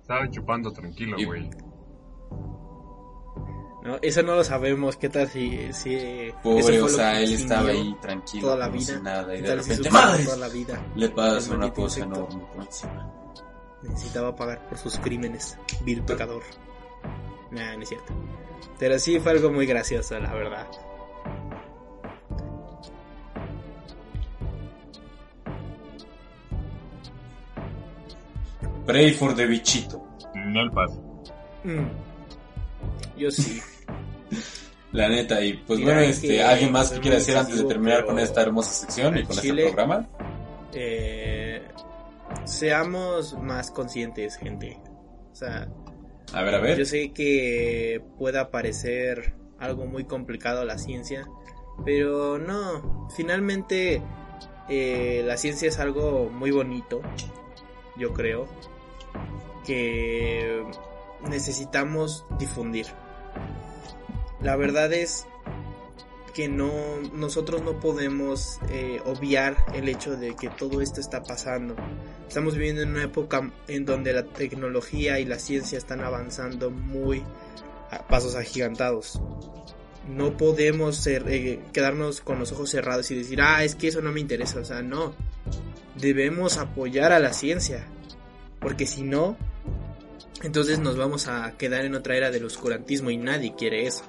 [0.00, 1.50] Estaba chupando tranquilo, güey.
[3.82, 4.96] No, eso no lo sabemos.
[4.96, 8.94] ¿Qué tal si, si Pobre, o sea, él estaba ahí tranquilo, toda la vida?
[8.96, 10.86] si nada, y ¿Qué de si repente, la vida?
[10.94, 12.14] Le pasa una cosa insecto.
[12.14, 13.12] enorme por encima.
[13.82, 15.58] Necesitaba pagar por sus crímenes.
[15.84, 16.42] Vil pecador.
[17.50, 18.12] Nah, no es cierto.
[18.78, 20.66] Pero sí fue algo muy gracioso, la verdad.
[28.86, 30.02] Pray for the bichito.
[30.34, 31.02] No el paso.
[31.64, 31.86] Mm.
[33.18, 33.60] Yo sí.
[34.92, 37.64] La neta, y pues Mira, bueno, es este, ¿alguien más que quiera decir antes de
[37.64, 40.06] terminar con esta hermosa sección y con chile- este programa?
[40.72, 41.35] Eh,
[42.44, 44.78] seamos más conscientes, gente.
[45.32, 45.68] O sea,
[46.32, 46.78] A ver, a ver.
[46.78, 51.26] Yo sé que pueda parecer algo muy complicado la ciencia,
[51.84, 54.02] pero no, finalmente
[54.68, 57.00] eh, la ciencia es algo muy bonito,
[57.96, 58.48] yo creo,
[59.64, 60.64] que
[61.28, 62.86] necesitamos difundir.
[64.40, 65.26] la verdad es
[66.36, 71.74] que no nosotros no podemos eh, obviar el hecho de que todo esto está pasando.
[72.28, 77.24] Estamos viviendo en una época en donde la tecnología y la ciencia están avanzando muy
[77.90, 79.18] a pasos agigantados.
[80.10, 84.12] No podemos eh, quedarnos con los ojos cerrados y decir, ah, es que eso no
[84.12, 84.60] me interesa.
[84.60, 85.14] O sea, no.
[85.98, 87.88] Debemos apoyar a la ciencia.
[88.60, 89.38] Porque si no,
[90.42, 94.04] entonces nos vamos a quedar en otra era del oscurantismo y nadie quiere eso.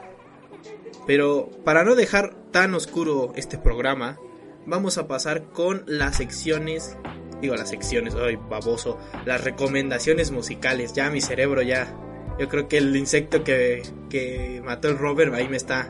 [1.08, 4.20] Pero para no dejar tan oscuro este programa,
[4.66, 6.98] vamos a pasar con las secciones,
[7.42, 10.94] digo las secciones, ay baboso, las recomendaciones musicales.
[10.94, 11.88] Ya mi cerebro ya,
[12.38, 15.90] yo creo que el insecto que, que mató el Robert ahí me está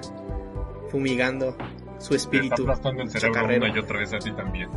[0.92, 1.58] fumigando
[1.98, 2.68] su Te está espíritu.
[2.70, 4.70] el cerebro una y otra vez a ti también.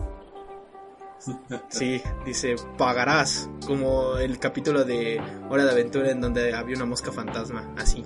[1.68, 5.20] Sí, dice, pagarás, como el capítulo de
[5.50, 8.02] Hora de Aventura en donde había una mosca fantasma, así.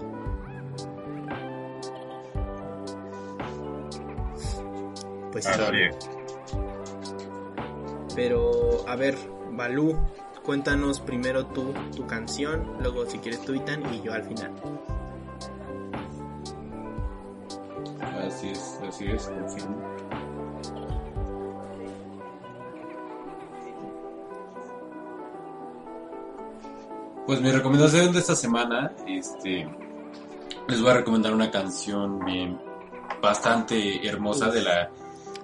[5.34, 5.48] Pues.
[5.48, 5.96] Así es.
[8.14, 9.16] Pero, a ver,
[9.50, 9.98] Balú,
[10.44, 14.52] cuéntanos primero tú tu canción, luego si quieres tú Itan y yo al final.
[18.24, 19.76] Así es, así es, confirmo.
[27.26, 29.68] Pues mi recomendación de esta semana, este,
[30.68, 32.60] les voy a recomendar una canción bien,
[33.20, 34.90] bastante hermosa de la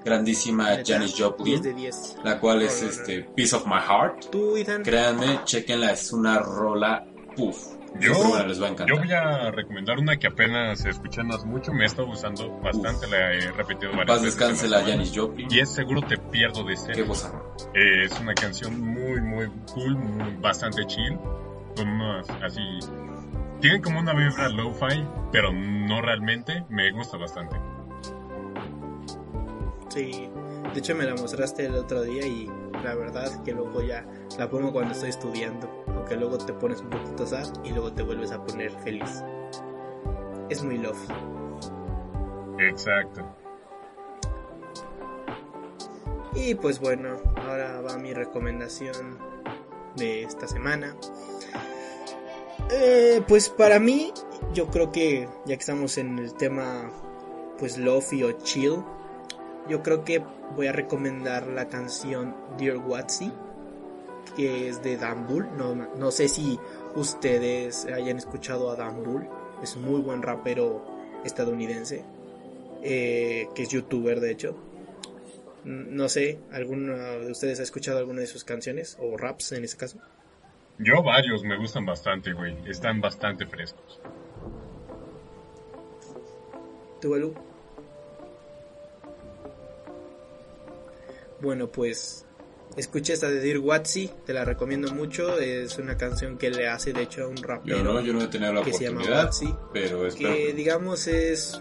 [0.04, 2.16] grandísima Neta, Janis 10 Joplin, de 10.
[2.24, 2.92] la cual es no, no.
[2.94, 4.30] este Piece of My Heart.
[4.30, 4.82] Tú, Itan.
[4.82, 7.04] Créanme, chequenla, es una rola,
[7.36, 7.58] puff.
[7.98, 8.14] Yo,
[8.46, 8.86] les va a encantar.
[8.96, 13.08] yo voy a recomendar una que apenas escuché no hace mucho, me está gustando bastante,
[13.08, 14.38] la he repetido varias paz veces.
[14.38, 14.82] descanse en la.
[14.84, 15.48] Janis Joplin.
[15.50, 16.94] Y es seguro te pierdo de ser.
[16.94, 17.32] Qué cosa.
[17.74, 21.18] Eh, es una canción muy, muy cool, muy- bastante chill,
[21.76, 22.60] con unas así...
[23.60, 27.56] Tienen como una vibra lo-fi, pero no realmente, me gusta bastante.
[29.90, 30.30] Sí,
[30.72, 32.48] de hecho me la mostraste el otro día y
[32.84, 34.06] la verdad que luego ya
[34.38, 38.04] la pongo cuando estoy estudiando, aunque luego te pones un poquito sad y luego te
[38.04, 39.22] vuelves a poner feliz.
[40.48, 40.96] Es muy love.
[42.60, 43.24] Exacto.
[46.34, 49.18] Y pues bueno, ahora va mi recomendación
[49.96, 50.94] de esta semana.
[52.70, 54.12] Eh, pues para mí,
[54.54, 56.92] yo creo que ya que estamos en el tema
[57.58, 58.84] pues lofi o chill,
[59.68, 60.22] yo creo que
[60.56, 63.32] voy a recomendar la canción Dear Watsy,
[64.36, 65.48] que es de Dan Bull.
[65.56, 66.58] No, no sé si
[66.94, 69.26] ustedes hayan escuchado a Dan Bull,
[69.62, 70.84] es un muy buen rapero
[71.24, 72.04] estadounidense,
[72.82, 74.56] eh, que es youtuber de hecho.
[75.64, 78.96] No sé, ¿alguno de ustedes ha escuchado alguna de sus canciones?
[78.98, 79.98] O raps en este caso.
[80.78, 82.56] Yo varios me gustan bastante, güey.
[82.66, 84.00] Están bastante frescos.
[87.02, 87.34] ¿Tú, Balú?
[91.40, 92.26] Bueno, pues
[92.76, 95.38] escuché esta de Dear Watsy, te la recomiendo mucho.
[95.38, 98.22] Es una canción que le hace de hecho a un Yo rapero no, yo no
[98.22, 99.54] he tenido la que se llama Watsy.
[99.72, 100.34] pero espero.
[100.34, 101.60] que digamos es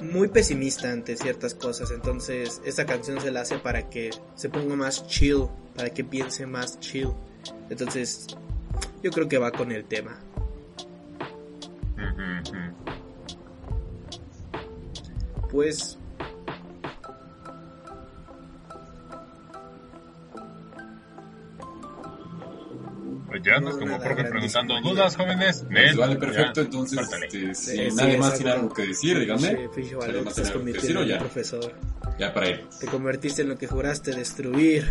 [0.00, 1.90] mm, muy pesimista ante ciertas cosas.
[1.90, 6.46] Entonces, esta canción se la hace para que se ponga más chill, para que piense
[6.46, 7.08] más chill.
[7.70, 8.26] Entonces,
[9.02, 10.18] yo creo que va con el tema.
[15.50, 15.98] Pues,
[23.44, 25.64] Ya andas No, como profe preguntando dudas, jóvenes.
[25.70, 26.60] Pues vale, ya, perfecto.
[26.62, 29.68] Entonces, este, si sí, nadie más tiene algo que decir, díganme.
[29.74, 31.18] Sí, más tiene algo que decir o un ya.
[31.18, 31.74] profesor.
[32.18, 32.68] Ya para ir.
[32.80, 34.90] Te convertiste en lo que juraste destruir.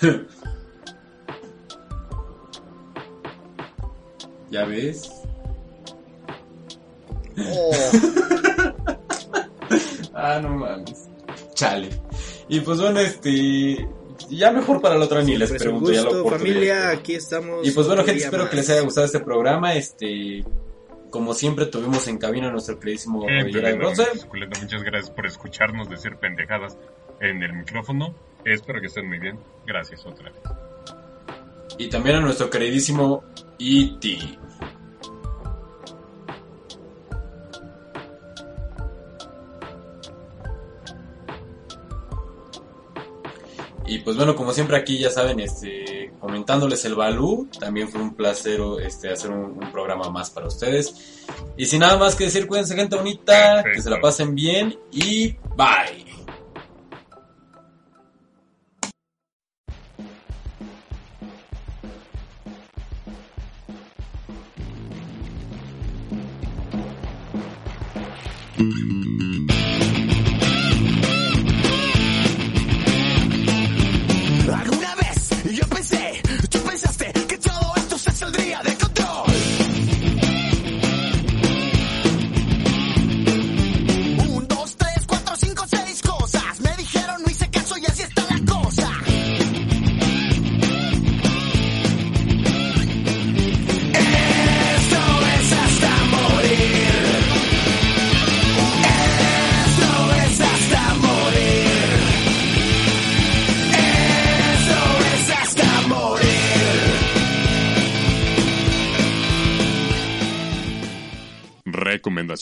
[4.50, 5.10] ¿Ya ves?
[7.52, 7.72] Oh,
[10.14, 11.08] Ah, no mames.
[11.54, 11.88] Chale.
[12.50, 13.88] Y pues bueno, este.
[14.28, 17.14] Ya mejor para la otra ni les pues un pregunto ya la gusto, familia, aquí
[17.14, 17.66] estamos.
[17.66, 18.66] Y pues bueno, gente, espero que más.
[18.66, 19.74] les haya gustado este programa.
[19.74, 20.44] Este.
[21.10, 24.04] Como siempre, tuvimos en cabina a nuestro queridísimo Caballera de Bronce.
[24.60, 26.76] Muchas gracias por escucharnos decir pendejadas
[27.20, 28.14] en el micrófono.
[28.44, 29.38] Espero que estén muy bien.
[29.66, 30.42] Gracias otra vez.
[31.78, 33.24] Y también a nuestro queridísimo
[33.58, 34.18] E.T.
[43.90, 48.14] Y pues bueno, como siempre aquí ya saben, este, comentándoles el Balú, también fue un
[48.14, 51.26] placer este, hacer un, programa más para ustedes.
[51.56, 55.32] Y sin nada más que decir, cuídense gente bonita, que se la pasen bien y
[55.56, 56.06] bye.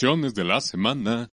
[0.01, 1.29] De la semana.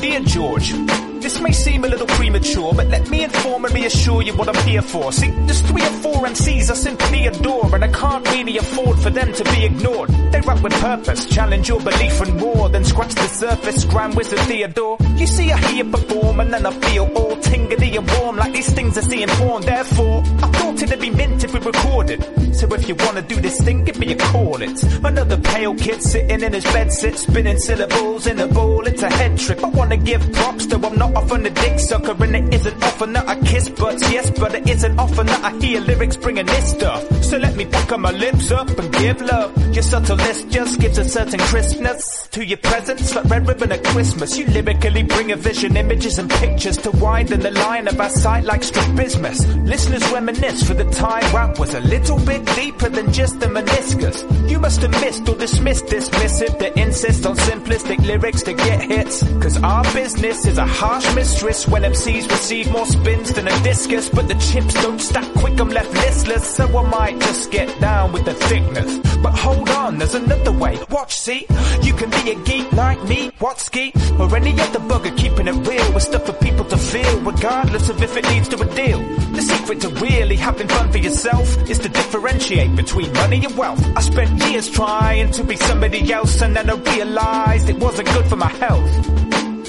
[0.00, 0.72] Dear George,
[1.20, 3.97] this may seem a little premature, but let me inform and reassure
[4.28, 5.12] you what I'm here for.
[5.12, 9.10] See, there's three or four MCs I simply adore, and I can't really afford for
[9.10, 10.10] them to be ignored.
[10.32, 14.40] They rap with purpose, challenge your belief and more, then scratch the surface, Grand Wizard
[14.40, 14.98] Theodore.
[15.16, 18.72] You see, I hear perform, and then I feel all tingly and warm, like these
[18.72, 19.62] things are seeing porn.
[19.62, 22.22] Therefore, I thought it'd be mint if we recorded.
[22.54, 24.60] So if you wanna do this thing, give me a call.
[24.60, 28.86] It's another pale kid sitting in his bed, sit spinning syllables in a bowl.
[28.86, 29.62] It's a head trip.
[29.64, 33.12] I wanna give props, though I'm not often a dick sucker, and it isn't often
[33.14, 34.10] that I kiss butts.
[34.18, 37.22] Yes, but it isn't often that I hear lyrics bringing this stuff.
[37.22, 39.56] So let me pucker my lips up and give love.
[39.72, 44.36] Your subtleness just gives a certain crispness to your presence, like red ribbon at Christmas.
[44.36, 48.42] You lyrically bring a vision, images and pictures to widen the line of our sight
[48.42, 49.46] like strabismus.
[49.72, 54.50] Listeners reminisce for the time rap was a little bit deeper than just the meniscus.
[54.50, 59.22] You must have missed or dismissed dismissive that insist on simplistic lyrics to get hits.
[59.40, 64.07] Cause our business is a harsh mistress when MCs receive more spins than a discus.
[64.10, 66.46] But the chips don't stack quick, I'm left listless.
[66.56, 68.98] So I might just get down with the thickness.
[69.18, 70.78] But hold on, there's another way.
[70.90, 71.46] Watch, see,
[71.82, 75.68] you can be a geek like me, what ski, or any other bugger keeping it
[75.68, 79.00] real with stuff for people to feel, regardless of if it leads to a deal.
[79.32, 83.84] The secret to really having fun for yourself is to differentiate between money and wealth.
[83.96, 88.26] I spent years trying to be somebody else and then I realized it wasn't good
[88.26, 88.90] for my health.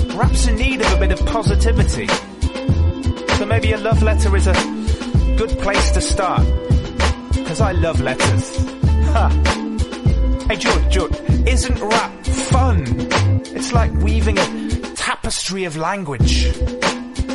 [0.10, 2.08] Perhaps in need of a bit of positivity.
[3.40, 4.54] So maybe a love letter is a
[5.38, 6.46] good place to start.
[7.48, 8.58] Cause I love letters.
[9.14, 9.30] Ha.
[10.50, 11.16] Hey George, George,
[11.48, 12.84] isn't rap fun?
[13.56, 16.48] It's like weaving a tapestry of language.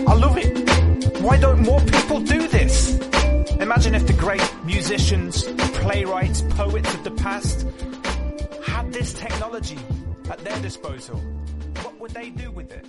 [0.06, 1.22] I love it.
[1.22, 2.98] Why don't more people do this?
[3.58, 5.44] Imagine if the great musicians,
[5.78, 7.66] playwrights, poets of the past
[8.62, 9.78] had this technology
[10.28, 11.16] at their disposal.
[11.80, 12.84] What would they do with it?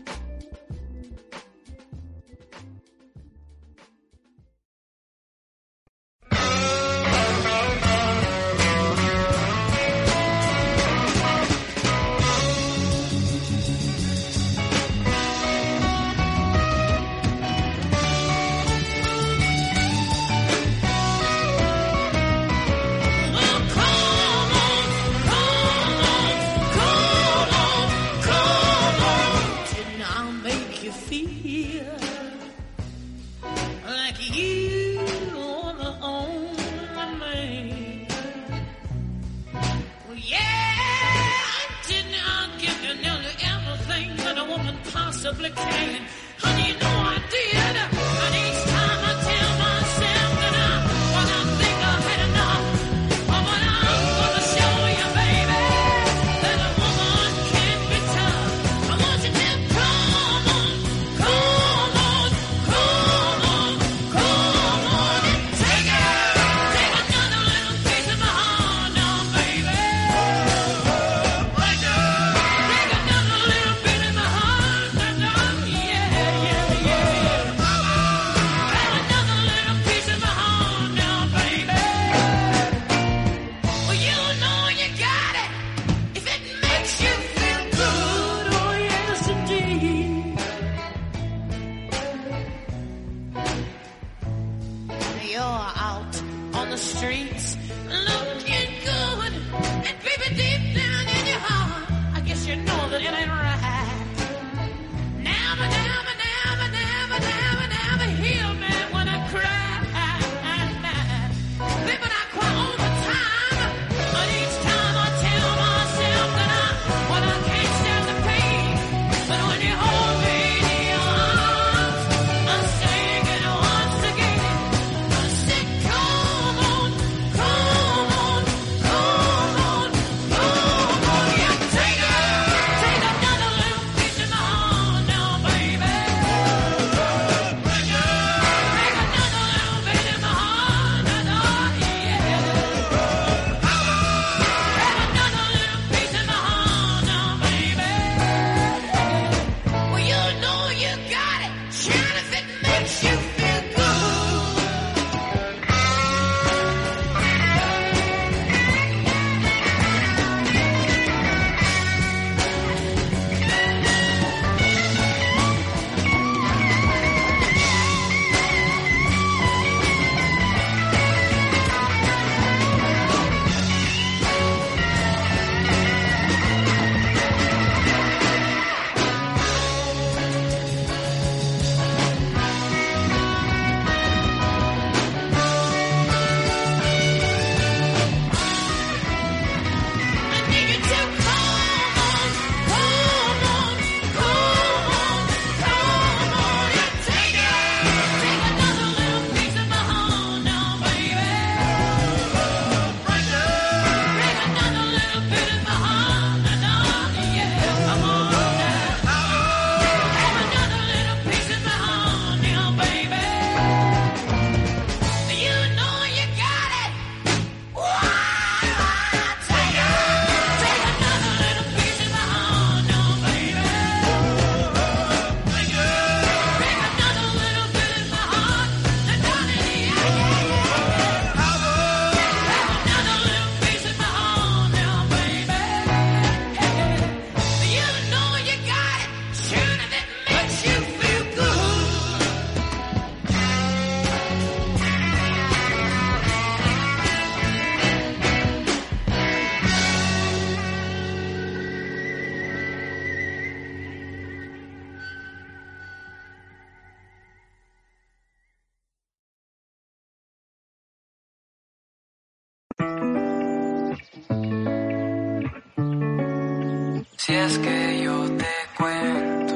[267.46, 269.56] Si es que yo te cuento.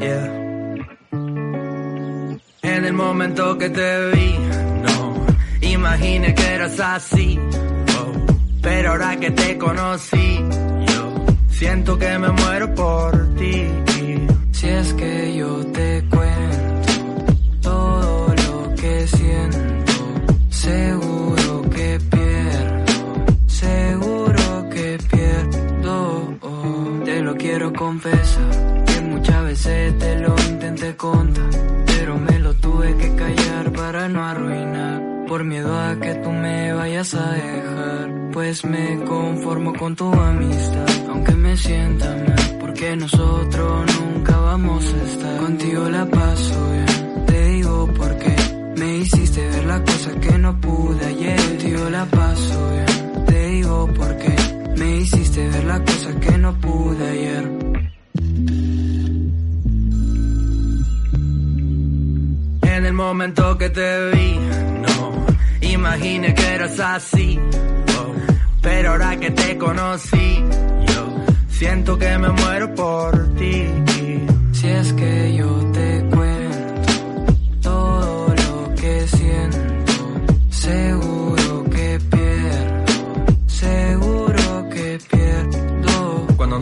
[0.00, 0.26] Yeah.
[2.62, 4.34] En el momento que te vi,
[4.84, 5.26] no
[5.60, 7.38] imaginé que eras así.
[7.98, 8.12] oh.
[8.62, 10.40] Pero ahora que te conocí,
[10.86, 13.68] yo siento que me muero por ti.
[14.52, 15.69] Si es que yo te
[35.30, 40.88] Por miedo a que tú me vayas a dejar, pues me conformo con tu amistad,
[41.08, 45.36] aunque me sienta mal, porque nosotros nunca vamos a estar.
[45.38, 48.34] Contigo la paso bien, te digo porque
[48.76, 51.36] me hiciste ver la cosa que no pude ayer.
[51.36, 54.34] Contigo la paso bien, te digo porque
[54.78, 57.52] me hiciste ver la cosa que no pude ayer.
[62.62, 64.40] En el momento que te vi,
[65.80, 67.38] imaginé que eras así.
[67.98, 68.14] oh.
[68.60, 70.44] Pero ahora que te conocí,
[70.92, 71.02] yo
[71.48, 73.89] siento que me muero por ti.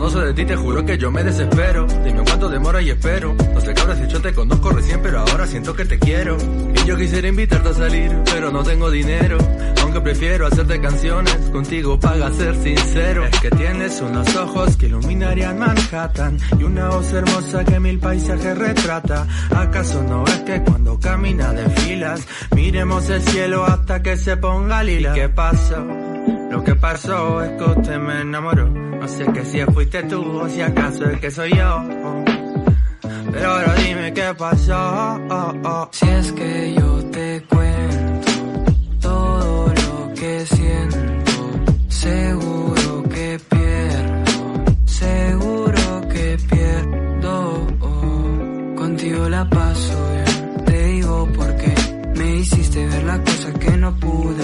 [0.09, 1.85] Sé de ti te juro que yo me desespero.
[2.03, 3.35] Dime cuánto demora y espero.
[3.53, 6.37] No sé cabras si yo te conozco recién pero ahora siento que te quiero.
[6.75, 9.37] Y yo quisiera invitarte a salir pero no tengo dinero.
[9.81, 13.25] Aunque prefiero hacerte canciones contigo paga ser sincero.
[13.25, 18.57] Es que tienes unos ojos que iluminarían Manhattan Y una voz hermosa que mil paisajes
[18.57, 19.27] retrata.
[19.55, 24.83] ¿Acaso no es que cuando camina de filas Miremos el cielo hasta que se ponga
[24.83, 25.98] lila ¿Y qué pasó?
[26.49, 28.67] Lo que pasó es que usted me enamoró.
[28.67, 31.83] No sé que si fuiste tú o si acaso es que soy yo.
[33.31, 35.89] Pero ahora dime qué pasó.
[35.91, 38.31] Si es que yo te cuento
[38.99, 41.31] todo lo que siento,
[41.87, 47.67] seguro que pierdo, seguro que pierdo.
[48.75, 51.73] Contigo la paso bien, te digo porque
[52.15, 54.38] me hiciste ver la cosa que no pude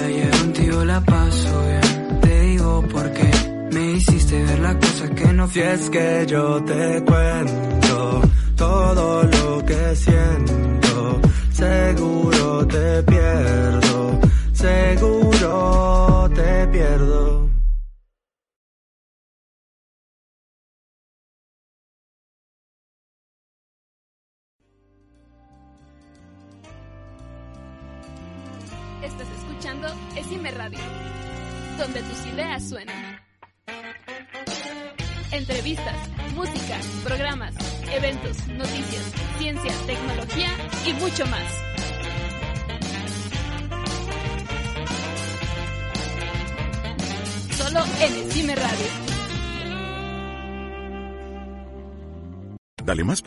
[5.51, 8.21] Si es que yo te cuento
[8.57, 11.21] todo lo que siento,
[11.53, 14.19] seguro te pierdo,
[14.51, 17.34] seguro te pierdo.